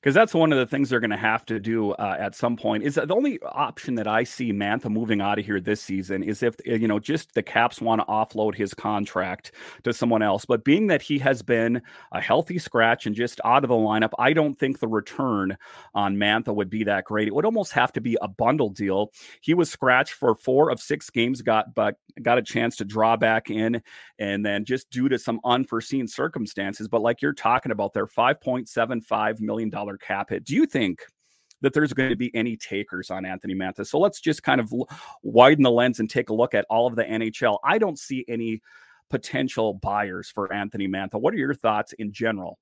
because 0.00 0.14
that's 0.14 0.32
one 0.32 0.52
of 0.52 0.58
the 0.58 0.66
things 0.66 0.90
they're 0.90 1.00
going 1.00 1.10
to 1.10 1.16
have 1.16 1.44
to 1.46 1.58
do 1.58 1.90
uh, 1.92 2.16
at 2.18 2.34
some 2.34 2.56
point. 2.56 2.84
Is 2.84 2.94
the 2.94 3.14
only 3.14 3.40
option 3.42 3.96
that 3.96 4.06
I 4.06 4.24
see 4.24 4.52
Mantha 4.52 4.90
moving 4.90 5.20
out 5.20 5.38
of 5.38 5.44
here 5.44 5.60
this 5.60 5.82
season 5.82 6.22
is 6.22 6.42
if 6.42 6.54
you 6.64 6.86
know 6.86 6.98
just 6.98 7.34
the 7.34 7.42
Caps 7.42 7.80
want 7.80 8.00
to 8.00 8.06
offload 8.06 8.54
his 8.54 8.74
contract 8.74 9.52
to 9.82 9.92
someone 9.92 10.22
else. 10.22 10.44
But 10.44 10.64
being 10.64 10.86
that 10.88 11.02
he 11.02 11.18
has 11.18 11.42
been 11.42 11.82
a 12.12 12.20
healthy 12.20 12.58
scratch 12.58 13.06
and 13.06 13.14
just 13.16 13.40
out 13.44 13.64
of 13.64 13.68
the 13.68 13.74
lineup, 13.74 14.12
I 14.18 14.32
don't 14.32 14.58
think 14.58 14.78
the 14.78 14.88
return 14.88 15.56
on 15.94 16.16
Mantha 16.16 16.54
would 16.54 16.70
be 16.70 16.84
that 16.84 17.04
great. 17.04 17.28
It 17.28 17.34
would 17.34 17.44
almost 17.44 17.72
have 17.72 17.92
to 17.92 18.00
be 18.00 18.16
a 18.22 18.28
bundle 18.28 18.70
deal. 18.70 19.12
He 19.40 19.54
was 19.54 19.70
scratched 19.70 20.12
for 20.12 20.34
four 20.34 20.70
of 20.70 20.80
six 20.80 21.10
games, 21.10 21.42
got 21.42 21.74
but 21.74 21.96
got 22.22 22.38
a 22.38 22.42
chance 22.42 22.76
to 22.76 22.84
draw 22.84 23.16
back 23.16 23.50
in, 23.50 23.82
and 24.18 24.44
then 24.44 24.64
just 24.64 24.90
due 24.90 25.08
to 25.08 25.18
some 25.18 25.40
unforeseen 25.44 26.06
circumstances. 26.06 26.88
But 26.88 27.02
like 27.02 27.20
you're 27.20 27.32
talking 27.32 27.72
about, 27.72 27.92
their 27.92 28.06
five 28.06 28.40
point 28.40 28.68
seven 28.68 29.00
five 29.00 29.40
million 29.40 29.70
dollar 29.70 29.87
cap 29.96 30.30
hit. 30.30 30.44
Do 30.44 30.54
you 30.54 30.66
think 30.66 31.00
that 31.60 31.72
there's 31.72 31.92
going 31.92 32.10
to 32.10 32.16
be 32.16 32.34
any 32.34 32.56
takers 32.56 33.10
on 33.10 33.24
Anthony 33.24 33.54
Mantha? 33.54 33.86
So 33.86 33.98
let's 33.98 34.20
just 34.20 34.42
kind 34.42 34.60
of 34.60 34.72
widen 35.22 35.64
the 35.64 35.70
lens 35.70 36.00
and 36.00 36.10
take 36.10 36.30
a 36.30 36.34
look 36.34 36.54
at 36.54 36.66
all 36.68 36.86
of 36.86 36.96
the 36.96 37.04
NHL. 37.04 37.58
I 37.64 37.78
don't 37.78 37.98
see 37.98 38.24
any 38.28 38.60
potential 39.10 39.74
buyers 39.74 40.28
for 40.28 40.52
Anthony 40.52 40.88
Mantha. 40.88 41.20
What 41.20 41.32
are 41.34 41.38
your 41.38 41.54
thoughts 41.54 41.92
in 41.94 42.12
general? 42.12 42.58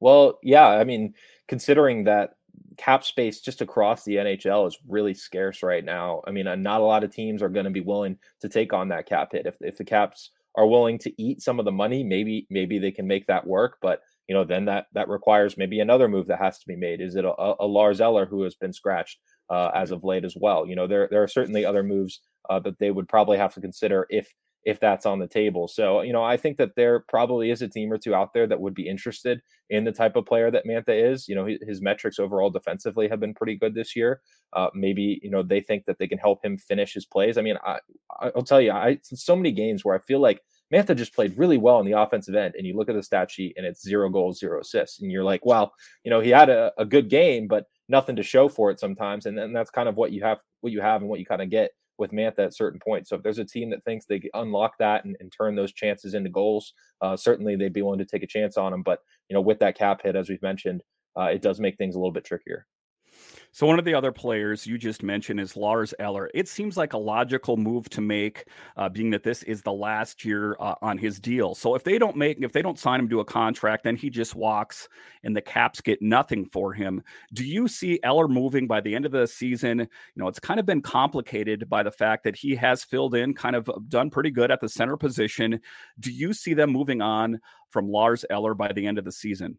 Well, 0.00 0.38
yeah, 0.42 0.66
I 0.66 0.84
mean, 0.84 1.14
considering 1.48 2.04
that 2.04 2.34
cap 2.76 3.04
space 3.04 3.40
just 3.40 3.60
across 3.60 4.04
the 4.04 4.16
NHL 4.16 4.66
is 4.66 4.78
really 4.86 5.14
scarce 5.14 5.62
right 5.62 5.84
now. 5.84 6.22
I 6.26 6.30
mean, 6.30 6.46
uh, 6.46 6.54
not 6.54 6.80
a 6.80 6.84
lot 6.84 7.04
of 7.04 7.12
teams 7.12 7.42
are 7.42 7.48
going 7.48 7.64
to 7.64 7.70
be 7.70 7.80
willing 7.80 8.18
to 8.40 8.48
take 8.48 8.72
on 8.72 8.88
that 8.88 9.06
cap 9.06 9.32
hit. 9.32 9.46
If 9.46 9.56
if 9.60 9.76
the 9.76 9.84
Caps 9.84 10.30
are 10.54 10.66
willing 10.66 10.98
to 10.98 11.22
eat 11.22 11.42
some 11.42 11.58
of 11.58 11.64
the 11.64 11.72
money, 11.72 12.02
maybe 12.02 12.46
maybe 12.50 12.78
they 12.78 12.90
can 12.90 13.06
make 13.06 13.26
that 13.26 13.46
work. 13.46 13.78
But 13.82 14.02
you 14.28 14.34
know, 14.34 14.44
then 14.44 14.66
that 14.66 14.86
that 14.92 15.08
requires 15.08 15.56
maybe 15.56 15.80
another 15.80 16.08
move 16.08 16.26
that 16.26 16.38
has 16.38 16.58
to 16.58 16.66
be 16.66 16.76
made. 16.76 17.00
Is 17.00 17.16
it 17.16 17.24
a, 17.24 17.54
a 17.60 17.66
Lars 17.66 18.00
Eller 18.00 18.26
who 18.26 18.42
has 18.42 18.54
been 18.54 18.72
scratched 18.72 19.18
uh, 19.50 19.70
as 19.74 19.90
of 19.90 20.04
late 20.04 20.24
as 20.24 20.36
well? 20.36 20.66
You 20.66 20.76
know, 20.76 20.86
there 20.86 21.08
there 21.10 21.22
are 21.22 21.28
certainly 21.28 21.64
other 21.64 21.82
moves 21.82 22.20
uh, 22.50 22.60
that 22.60 22.78
they 22.78 22.90
would 22.90 23.08
probably 23.08 23.38
have 23.38 23.54
to 23.54 23.60
consider 23.60 24.06
if 24.10 24.32
if 24.64 24.80
that's 24.80 25.06
on 25.06 25.18
the 25.18 25.26
table. 25.26 25.66
So, 25.66 26.02
you 26.02 26.12
know, 26.12 26.22
I 26.22 26.36
think 26.36 26.58
that 26.58 26.74
there 26.76 27.00
probably 27.08 27.50
is 27.50 27.62
a 27.62 27.68
team 27.68 27.90
or 27.90 27.96
two 27.96 28.14
out 28.14 28.34
there 28.34 28.46
that 28.46 28.60
would 28.60 28.74
be 28.74 28.88
interested 28.88 29.40
in 29.70 29.84
the 29.84 29.92
type 29.92 30.14
of 30.14 30.26
player 30.26 30.50
that 30.50 30.66
Mantha 30.66 31.12
is. 31.12 31.26
You 31.26 31.36
know, 31.36 31.46
his, 31.46 31.58
his 31.66 31.80
metrics 31.80 32.18
overall 32.18 32.50
defensively 32.50 33.08
have 33.08 33.20
been 33.20 33.32
pretty 33.32 33.56
good 33.56 33.74
this 33.74 33.96
year. 33.96 34.20
Uh, 34.52 34.68
maybe, 34.74 35.20
you 35.22 35.30
know, 35.30 35.42
they 35.42 35.62
think 35.62 35.86
that 35.86 35.98
they 35.98 36.08
can 36.08 36.18
help 36.18 36.44
him 36.44 36.58
finish 36.58 36.92
his 36.92 37.06
plays. 37.06 37.38
I 37.38 37.42
mean, 37.42 37.56
I, 37.64 37.78
I'll 38.20 38.42
tell 38.42 38.60
you, 38.60 38.72
I 38.72 38.98
so 39.02 39.36
many 39.36 39.52
games 39.52 39.84
where 39.84 39.94
I 39.94 40.00
feel 40.00 40.20
like 40.20 40.42
Mantha 40.72 40.96
just 40.96 41.14
played 41.14 41.36
really 41.38 41.58
well 41.58 41.76
on 41.76 41.86
the 41.86 41.98
offensive 41.98 42.34
end. 42.34 42.54
And 42.56 42.66
you 42.66 42.76
look 42.76 42.88
at 42.88 42.94
the 42.94 43.02
stat 43.02 43.30
sheet 43.30 43.54
and 43.56 43.64
it's 43.64 43.82
zero 43.82 44.08
goals, 44.08 44.38
zero 44.38 44.60
assists. 44.60 45.00
And 45.00 45.10
you're 45.10 45.24
like, 45.24 45.46
well, 45.46 45.72
you 46.04 46.10
know, 46.10 46.20
he 46.20 46.30
had 46.30 46.50
a, 46.50 46.72
a 46.78 46.84
good 46.84 47.08
game, 47.08 47.48
but 47.48 47.64
nothing 47.88 48.16
to 48.16 48.22
show 48.22 48.48
for 48.48 48.70
it 48.70 48.78
sometimes. 48.78 49.26
And 49.26 49.36
then 49.36 49.52
that's 49.52 49.70
kind 49.70 49.88
of 49.88 49.96
what 49.96 50.12
you 50.12 50.22
have, 50.22 50.40
what 50.60 50.72
you 50.72 50.80
have 50.80 51.00
and 51.00 51.08
what 51.08 51.20
you 51.20 51.26
kind 51.26 51.42
of 51.42 51.50
get 51.50 51.70
with 51.96 52.12
Mantha 52.12 52.40
at 52.40 52.54
certain 52.54 52.78
points. 52.78 53.08
So 53.10 53.16
if 53.16 53.22
there's 53.22 53.38
a 53.38 53.44
team 53.44 53.70
that 53.70 53.82
thinks 53.82 54.06
they 54.06 54.20
unlock 54.34 54.74
that 54.78 55.04
and, 55.04 55.16
and 55.20 55.32
turn 55.32 55.56
those 55.56 55.72
chances 55.72 56.14
into 56.14 56.30
goals, 56.30 56.72
uh, 57.00 57.16
certainly 57.16 57.56
they'd 57.56 57.72
be 57.72 57.82
willing 57.82 57.98
to 57.98 58.04
take 58.04 58.22
a 58.22 58.26
chance 58.26 58.56
on 58.56 58.72
him. 58.72 58.82
But, 58.82 59.00
you 59.28 59.34
know, 59.34 59.40
with 59.40 59.58
that 59.60 59.76
cap 59.76 60.02
hit, 60.02 60.16
as 60.16 60.28
we've 60.28 60.42
mentioned, 60.42 60.82
uh, 61.18 61.24
it 61.24 61.42
does 61.42 61.58
make 61.58 61.76
things 61.76 61.96
a 61.96 61.98
little 61.98 62.12
bit 62.12 62.24
trickier. 62.24 62.66
So 63.58 63.66
one 63.66 63.80
of 63.80 63.84
the 63.84 63.94
other 63.94 64.12
players 64.12 64.68
you 64.68 64.78
just 64.78 65.02
mentioned 65.02 65.40
is 65.40 65.56
Lars 65.56 65.92
Eller. 65.98 66.30
It 66.32 66.46
seems 66.46 66.76
like 66.76 66.92
a 66.92 66.96
logical 66.96 67.56
move 67.56 67.88
to 67.88 68.00
make, 68.00 68.44
uh, 68.76 68.88
being 68.88 69.10
that 69.10 69.24
this 69.24 69.42
is 69.42 69.62
the 69.62 69.72
last 69.72 70.24
year 70.24 70.56
uh, 70.60 70.76
on 70.80 70.96
his 70.96 71.18
deal. 71.18 71.56
So 71.56 71.74
if 71.74 71.82
they 71.82 71.98
don't 71.98 72.16
make, 72.16 72.38
if 72.40 72.52
they 72.52 72.62
don't 72.62 72.78
sign 72.78 73.00
him 73.00 73.08
to 73.08 73.18
a 73.18 73.24
contract, 73.24 73.82
then 73.82 73.96
he 73.96 74.10
just 74.10 74.36
walks, 74.36 74.88
and 75.24 75.34
the 75.34 75.40
Caps 75.40 75.80
get 75.80 76.00
nothing 76.00 76.44
for 76.44 76.72
him. 76.72 77.02
Do 77.32 77.44
you 77.44 77.66
see 77.66 77.98
Eller 78.04 78.28
moving 78.28 78.68
by 78.68 78.80
the 78.80 78.94
end 78.94 79.06
of 79.06 79.10
the 79.10 79.26
season? 79.26 79.80
You 79.80 79.88
know, 80.14 80.28
it's 80.28 80.38
kind 80.38 80.60
of 80.60 80.66
been 80.66 80.80
complicated 80.80 81.68
by 81.68 81.82
the 81.82 81.90
fact 81.90 82.22
that 82.22 82.36
he 82.36 82.54
has 82.54 82.84
filled 82.84 83.16
in, 83.16 83.34
kind 83.34 83.56
of 83.56 83.68
done 83.88 84.08
pretty 84.08 84.30
good 84.30 84.52
at 84.52 84.60
the 84.60 84.68
center 84.68 84.96
position. 84.96 85.58
Do 85.98 86.12
you 86.12 86.32
see 86.32 86.54
them 86.54 86.70
moving 86.70 87.02
on 87.02 87.40
from 87.70 87.90
Lars 87.90 88.24
Eller 88.30 88.54
by 88.54 88.70
the 88.72 88.86
end 88.86 88.98
of 88.98 89.04
the 89.04 89.10
season? 89.10 89.58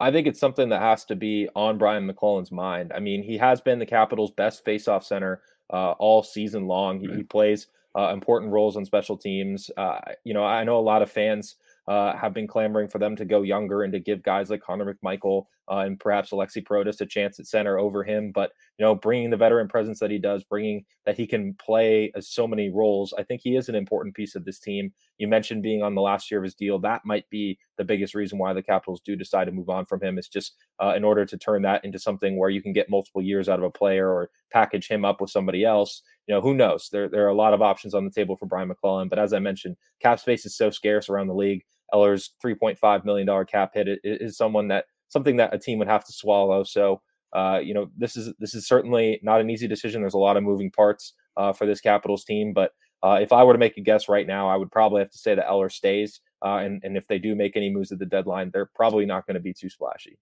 I 0.00 0.10
think 0.10 0.26
it's 0.26 0.40
something 0.40 0.68
that 0.70 0.82
has 0.82 1.04
to 1.06 1.16
be 1.16 1.48
on 1.54 1.78
Brian 1.78 2.06
MacLellan's 2.06 2.52
mind. 2.52 2.92
I 2.94 3.00
mean, 3.00 3.22
he 3.22 3.38
has 3.38 3.60
been 3.60 3.78
the 3.78 3.86
Capitals' 3.86 4.32
best 4.32 4.64
faceoff 4.64 5.04
center 5.04 5.42
uh, 5.72 5.92
all 5.92 6.22
season 6.22 6.66
long. 6.66 7.00
He, 7.00 7.08
he 7.08 7.22
plays 7.22 7.68
uh, 7.96 8.10
important 8.12 8.52
roles 8.52 8.76
on 8.76 8.84
special 8.84 9.16
teams. 9.16 9.70
Uh, 9.76 10.00
you 10.24 10.34
know, 10.34 10.44
I 10.44 10.64
know 10.64 10.78
a 10.78 10.80
lot 10.80 11.02
of 11.02 11.10
fans 11.10 11.56
uh, 11.86 12.16
have 12.16 12.32
been 12.32 12.46
clamoring 12.46 12.88
for 12.88 12.98
them 12.98 13.14
to 13.16 13.24
go 13.24 13.42
younger 13.42 13.82
and 13.82 13.92
to 13.92 14.00
give 14.00 14.22
guys 14.22 14.50
like 14.50 14.62
Connor 14.62 14.94
McMichael 14.94 15.44
uh, 15.70 15.78
and 15.78 15.98
perhaps 15.98 16.30
Alexi 16.30 16.62
Protas 16.62 17.00
a 17.00 17.06
chance 17.06 17.38
at 17.38 17.46
center 17.46 17.78
over 17.78 18.02
him. 18.02 18.32
But 18.32 18.52
you 18.78 18.84
know, 18.84 18.94
bringing 18.94 19.30
the 19.30 19.36
veteran 19.36 19.68
presence 19.68 20.00
that 20.00 20.10
he 20.10 20.18
does, 20.18 20.44
bringing 20.44 20.84
that 21.06 21.16
he 21.16 21.26
can 21.26 21.54
play 21.54 22.12
so 22.20 22.46
many 22.46 22.70
roles, 22.70 23.14
I 23.16 23.22
think 23.22 23.40
he 23.42 23.56
is 23.56 23.68
an 23.68 23.74
important 23.74 24.14
piece 24.14 24.34
of 24.34 24.44
this 24.44 24.58
team. 24.58 24.92
You 25.18 25.28
mentioned 25.28 25.62
being 25.62 25.82
on 25.82 25.94
the 25.94 26.02
last 26.02 26.30
year 26.30 26.40
of 26.40 26.44
his 26.44 26.54
deal. 26.54 26.78
That 26.78 27.02
might 27.04 27.28
be 27.30 27.58
the 27.76 27.84
biggest 27.84 28.14
reason 28.14 28.38
why 28.38 28.52
the 28.52 28.62
Capitals 28.62 29.00
do 29.00 29.16
decide 29.16 29.46
to 29.46 29.52
move 29.52 29.68
on 29.68 29.86
from 29.86 30.02
him. 30.02 30.18
Is 30.18 30.28
just 30.28 30.56
uh, 30.82 30.94
in 30.96 31.04
order 31.04 31.24
to 31.24 31.38
turn 31.38 31.62
that 31.62 31.84
into 31.84 31.98
something 31.98 32.38
where 32.38 32.50
you 32.50 32.62
can 32.62 32.72
get 32.72 32.90
multiple 32.90 33.22
years 33.22 33.48
out 33.48 33.58
of 33.58 33.64
a 33.64 33.70
player 33.70 34.08
or 34.10 34.30
package 34.52 34.88
him 34.88 35.04
up 35.04 35.20
with 35.20 35.30
somebody 35.30 35.64
else. 35.64 36.02
You 36.26 36.34
know, 36.34 36.40
who 36.40 36.54
knows? 36.54 36.88
There, 36.90 37.08
there 37.08 37.24
are 37.24 37.28
a 37.28 37.34
lot 37.34 37.54
of 37.54 37.62
options 37.62 37.94
on 37.94 38.04
the 38.04 38.10
table 38.10 38.36
for 38.36 38.46
Brian 38.46 38.68
MacLellan. 38.68 39.08
But 39.08 39.18
as 39.18 39.32
I 39.32 39.38
mentioned, 39.38 39.76
cap 40.00 40.18
space 40.18 40.46
is 40.46 40.56
so 40.56 40.70
scarce 40.70 41.08
around 41.08 41.28
the 41.28 41.34
league. 41.34 41.64
Eller's 41.92 42.30
$3.5 42.44 43.04
million 43.04 43.46
cap 43.46 43.72
hit 43.74 44.00
is 44.02 44.36
someone 44.36 44.68
that 44.68 44.86
something 45.08 45.36
that 45.36 45.54
a 45.54 45.58
team 45.58 45.78
would 45.78 45.88
have 45.88 46.04
to 46.04 46.12
swallow. 46.12 46.64
So, 46.64 47.00
uh, 47.32 47.60
you 47.62 47.74
know, 47.74 47.90
this 47.96 48.16
is 48.16 48.32
this 48.38 48.54
is 48.54 48.66
certainly 48.66 49.20
not 49.22 49.40
an 49.40 49.50
easy 49.50 49.68
decision. 49.68 50.00
There's 50.00 50.14
a 50.14 50.18
lot 50.18 50.36
of 50.36 50.42
moving 50.42 50.70
parts 50.70 51.12
uh, 51.36 51.52
for 51.52 51.66
this 51.66 51.80
Capitals 51.80 52.24
team, 52.24 52.52
but 52.52 52.72
uh, 53.02 53.18
if 53.20 53.32
I 53.32 53.44
were 53.44 53.52
to 53.52 53.58
make 53.58 53.76
a 53.76 53.82
guess 53.82 54.08
right 54.08 54.26
now, 54.26 54.48
I 54.48 54.56
would 54.56 54.72
probably 54.72 55.00
have 55.00 55.10
to 55.10 55.18
say 55.18 55.34
that 55.34 55.46
Eller 55.46 55.68
stays. 55.68 56.20
Uh, 56.44 56.58
and 56.58 56.82
and 56.84 56.96
if 56.96 57.06
they 57.06 57.18
do 57.18 57.34
make 57.34 57.56
any 57.56 57.70
moves 57.70 57.92
at 57.92 57.98
the 57.98 58.06
deadline, 58.06 58.50
they're 58.52 58.70
probably 58.74 59.06
not 59.06 59.26
going 59.26 59.34
to 59.34 59.40
be 59.40 59.52
too 59.52 59.68
splashy. 59.68 60.18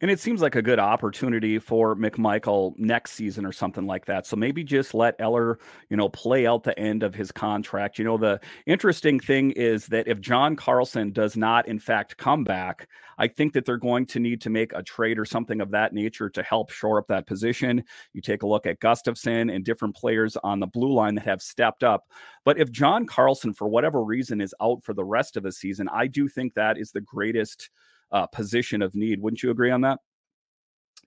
And 0.00 0.10
it 0.10 0.20
seems 0.20 0.42
like 0.42 0.56
a 0.56 0.62
good 0.62 0.78
opportunity 0.78 1.58
for 1.58 1.96
McMichael 1.96 2.78
next 2.78 3.12
season 3.12 3.46
or 3.46 3.52
something 3.52 3.86
like 3.86 4.04
that. 4.06 4.26
So 4.26 4.36
maybe 4.36 4.62
just 4.62 4.94
let 4.94 5.14
Eller, 5.18 5.58
you 5.88 5.96
know, 5.96 6.08
play 6.08 6.46
out 6.46 6.64
the 6.64 6.78
end 6.78 7.02
of 7.02 7.14
his 7.14 7.32
contract. 7.32 7.98
You 7.98 8.04
know, 8.04 8.18
the 8.18 8.40
interesting 8.66 9.18
thing 9.18 9.52
is 9.52 9.86
that 9.86 10.06
if 10.06 10.20
John 10.20 10.54
Carlson 10.56 11.12
does 11.12 11.36
not, 11.36 11.66
in 11.66 11.78
fact, 11.78 12.16
come 12.18 12.44
back, 12.44 12.88
I 13.18 13.28
think 13.28 13.54
that 13.54 13.64
they're 13.64 13.78
going 13.78 14.06
to 14.06 14.20
need 14.20 14.42
to 14.42 14.50
make 14.50 14.72
a 14.74 14.82
trade 14.82 15.18
or 15.18 15.24
something 15.24 15.60
of 15.60 15.70
that 15.70 15.94
nature 15.94 16.28
to 16.28 16.42
help 16.42 16.70
shore 16.70 16.98
up 16.98 17.06
that 17.08 17.26
position. 17.26 17.82
You 18.12 18.20
take 18.20 18.42
a 18.42 18.46
look 18.46 18.66
at 18.66 18.80
Gustafsson 18.80 19.54
and 19.54 19.64
different 19.64 19.96
players 19.96 20.36
on 20.36 20.60
the 20.60 20.66
blue 20.66 20.92
line 20.92 21.14
that 21.14 21.24
have 21.24 21.40
stepped 21.40 21.82
up. 21.82 22.10
But 22.44 22.58
if 22.58 22.70
John 22.70 23.06
Carlson, 23.06 23.54
for 23.54 23.66
whatever 23.66 24.04
reason, 24.04 24.40
is 24.40 24.54
out 24.60 24.84
for 24.84 24.92
the 24.92 25.04
rest 25.04 25.36
of 25.36 25.42
the 25.42 25.52
season, 25.52 25.88
I 25.90 26.06
do 26.06 26.28
think 26.28 26.54
that 26.54 26.76
is 26.76 26.92
the 26.92 27.00
greatest 27.00 27.70
uh, 28.12 28.26
position 28.26 28.82
of 28.82 28.94
need. 28.94 29.20
Wouldn't 29.20 29.42
you 29.42 29.50
agree 29.50 29.70
on 29.70 29.82
that? 29.82 29.98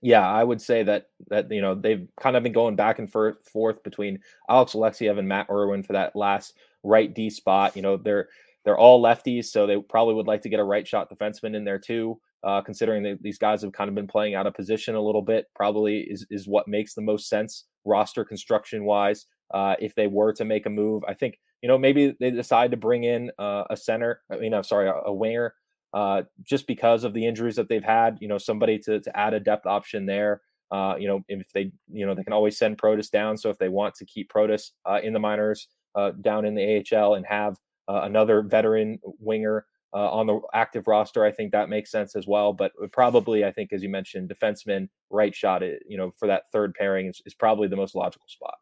Yeah, 0.02 0.26
I 0.26 0.44
would 0.44 0.62
say 0.62 0.82
that 0.84 1.08
that 1.28 1.50
you 1.50 1.60
know 1.60 1.74
they've 1.74 2.08
kind 2.18 2.36
of 2.36 2.42
been 2.42 2.52
going 2.52 2.76
back 2.76 2.98
and 2.98 3.10
forth 3.10 3.82
between 3.82 4.20
Alex 4.48 4.72
Alexeyev 4.72 5.18
and 5.18 5.28
Matt 5.28 5.48
Irwin 5.50 5.82
for 5.82 5.92
that 5.92 6.16
last 6.16 6.54
right 6.82 7.12
D 7.12 7.28
spot. 7.28 7.76
You 7.76 7.82
know 7.82 7.96
they're 7.98 8.28
they're 8.64 8.78
all 8.78 9.02
lefties, 9.02 9.46
so 9.46 9.66
they 9.66 9.78
probably 9.78 10.14
would 10.14 10.26
like 10.26 10.42
to 10.42 10.48
get 10.48 10.60
a 10.60 10.64
right 10.64 10.86
shot 10.86 11.10
defenseman 11.10 11.54
in 11.54 11.64
there 11.64 11.78
too. 11.78 12.18
Uh, 12.42 12.62
considering 12.62 13.02
that 13.02 13.22
these 13.22 13.36
guys 13.36 13.60
have 13.60 13.72
kind 13.72 13.88
of 13.88 13.94
been 13.94 14.06
playing 14.06 14.34
out 14.34 14.46
of 14.46 14.54
position 14.54 14.94
a 14.94 15.00
little 15.00 15.20
bit, 15.20 15.46
probably 15.54 16.00
is 16.00 16.26
is 16.30 16.48
what 16.48 16.66
makes 16.66 16.94
the 16.94 17.02
most 17.02 17.28
sense 17.28 17.64
roster 17.84 18.24
construction 18.24 18.84
wise. 18.84 19.26
Uh, 19.52 19.74
if 19.80 19.94
they 19.94 20.06
were 20.06 20.32
to 20.32 20.46
make 20.46 20.64
a 20.64 20.70
move, 20.70 21.02
I 21.06 21.12
think 21.12 21.38
you 21.60 21.68
know 21.68 21.76
maybe 21.76 22.16
they 22.18 22.30
decide 22.30 22.70
to 22.70 22.78
bring 22.78 23.04
in 23.04 23.30
uh, 23.38 23.64
a 23.68 23.76
center. 23.76 24.22
I 24.32 24.36
mean, 24.36 24.54
I'm 24.54 24.62
sorry, 24.62 24.88
a, 24.88 24.94
a 25.06 25.12
winger 25.12 25.54
uh, 25.92 26.22
just 26.42 26.66
because 26.66 27.04
of 27.04 27.14
the 27.14 27.26
injuries 27.26 27.56
that 27.56 27.68
they've 27.68 27.84
had. 27.84 28.18
You 28.20 28.28
know, 28.28 28.38
somebody 28.38 28.78
to 28.80 29.00
to 29.00 29.16
add 29.16 29.34
a 29.34 29.40
depth 29.40 29.66
option 29.66 30.06
there. 30.06 30.40
Uh, 30.70 30.94
you 30.98 31.08
know, 31.08 31.22
if 31.28 31.50
they 31.52 31.72
you 31.92 32.06
know 32.06 32.14
they 32.14 32.24
can 32.24 32.32
always 32.32 32.58
send 32.58 32.78
Protas 32.78 33.10
down. 33.10 33.36
So 33.36 33.50
if 33.50 33.58
they 33.58 33.68
want 33.68 33.94
to 33.96 34.04
keep 34.04 34.32
Protas 34.32 34.70
uh, 34.86 35.00
in 35.02 35.12
the 35.12 35.18
minors 35.18 35.68
uh, 35.94 36.12
down 36.20 36.44
in 36.44 36.54
the 36.54 36.84
AHL 36.96 37.14
and 37.14 37.26
have 37.26 37.56
uh, 37.88 38.02
another 38.04 38.42
veteran 38.42 38.98
winger 39.18 39.66
uh, 39.92 40.10
on 40.10 40.26
the 40.26 40.40
active 40.54 40.86
roster, 40.86 41.24
I 41.24 41.32
think 41.32 41.50
that 41.50 41.68
makes 41.68 41.90
sense 41.90 42.14
as 42.14 42.26
well. 42.26 42.52
But 42.52 42.72
probably, 42.92 43.44
I 43.44 43.50
think 43.50 43.72
as 43.72 43.82
you 43.82 43.88
mentioned, 43.88 44.30
defenseman 44.30 44.88
right 45.10 45.34
shot, 45.34 45.62
you 45.62 45.96
know, 45.96 46.12
for 46.18 46.28
that 46.28 46.44
third 46.52 46.74
pairing 46.74 47.06
is, 47.06 47.20
is 47.26 47.34
probably 47.34 47.66
the 47.66 47.76
most 47.76 47.96
logical 47.96 48.28
spot. 48.28 48.54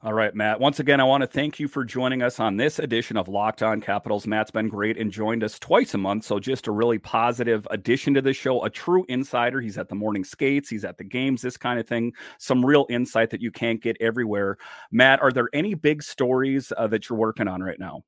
All 0.00 0.12
right, 0.12 0.32
Matt. 0.32 0.60
Once 0.60 0.78
again, 0.78 1.00
I 1.00 1.04
want 1.04 1.22
to 1.22 1.26
thank 1.26 1.58
you 1.58 1.66
for 1.66 1.84
joining 1.84 2.22
us 2.22 2.38
on 2.38 2.56
this 2.56 2.78
edition 2.78 3.16
of 3.16 3.26
Locked 3.26 3.64
On 3.64 3.80
Capitals. 3.80 4.28
Matt's 4.28 4.52
been 4.52 4.68
great 4.68 4.96
and 4.96 5.10
joined 5.10 5.42
us 5.42 5.58
twice 5.58 5.92
a 5.92 5.98
month. 5.98 6.24
So, 6.24 6.38
just 6.38 6.68
a 6.68 6.70
really 6.70 6.98
positive 6.98 7.66
addition 7.72 8.14
to 8.14 8.22
the 8.22 8.32
show, 8.32 8.64
a 8.64 8.70
true 8.70 9.04
insider. 9.08 9.60
He's 9.60 9.76
at 9.76 9.88
the 9.88 9.96
morning 9.96 10.22
skates, 10.22 10.68
he's 10.68 10.84
at 10.84 10.98
the 10.98 11.04
games, 11.04 11.42
this 11.42 11.56
kind 11.56 11.80
of 11.80 11.88
thing. 11.88 12.12
Some 12.38 12.64
real 12.64 12.86
insight 12.88 13.30
that 13.30 13.42
you 13.42 13.50
can't 13.50 13.82
get 13.82 13.96
everywhere. 14.00 14.56
Matt, 14.92 15.20
are 15.20 15.32
there 15.32 15.48
any 15.52 15.74
big 15.74 16.04
stories 16.04 16.72
uh, 16.76 16.86
that 16.86 17.08
you're 17.08 17.18
working 17.18 17.48
on 17.48 17.60
right 17.60 17.80
now? 17.80 18.04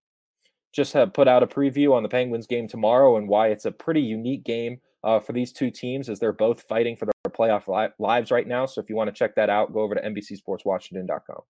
Just 0.73 0.92
have 0.92 1.12
put 1.12 1.27
out 1.27 1.42
a 1.42 1.49
preview 1.49 1.92
on 1.92 2.05
the 2.05 2.09
Penguins 2.09 2.46
game 2.46 2.68
tomorrow 2.68 3.16
and 3.16 3.29
why 3.29 3.49
it's 3.49 3.64
a 3.64 3.73
pretty 3.73 4.03
unique 4.03 4.44
game 4.44 4.81
uh, 5.05 5.21
for 5.21 5.33
these 5.33 5.53
two 5.53 5.71
teams 5.71 6.09
as 6.09 6.19
they're 6.19 6.33
both 6.33 6.63
fighting 6.63 6.97
for 6.97 7.07
their 7.07 7.33
playoff 7.33 7.69
li- 7.69 7.93
lives 7.99 8.31
right 8.31 8.47
now. 8.47 8.67
So, 8.67 8.81
if 8.81 8.89
you 8.89 8.97
want 8.97 9.09
to 9.09 9.15
check 9.15 9.35
that 9.37 9.51
out, 9.51 9.73
go 9.73 9.81
over 9.81 9.95
to 9.95 10.03
NBCSportsWashington.com. 10.03 11.43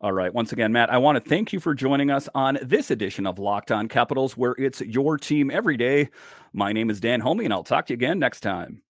All 0.00 0.12
right. 0.12 0.32
Once 0.34 0.52
again, 0.52 0.72
Matt, 0.72 0.92
I 0.92 0.98
want 0.98 1.16
to 1.16 1.28
thank 1.28 1.52
you 1.52 1.60
for 1.60 1.74
joining 1.74 2.10
us 2.10 2.28
on 2.34 2.58
this 2.62 2.90
edition 2.90 3.26
of 3.26 3.38
Locked 3.38 3.70
On 3.72 3.88
Capitals, 3.88 4.36
where 4.36 4.54
it's 4.58 4.80
your 4.82 5.16
team 5.16 5.50
every 5.50 5.76
day. 5.76 6.10
My 6.52 6.72
name 6.72 6.90
is 6.90 7.00
Dan 7.00 7.20
Homey, 7.20 7.44
and 7.44 7.54
I'll 7.54 7.64
talk 7.64 7.86
to 7.86 7.92
you 7.92 7.96
again 7.96 8.18
next 8.18 8.40
time. 8.40 8.82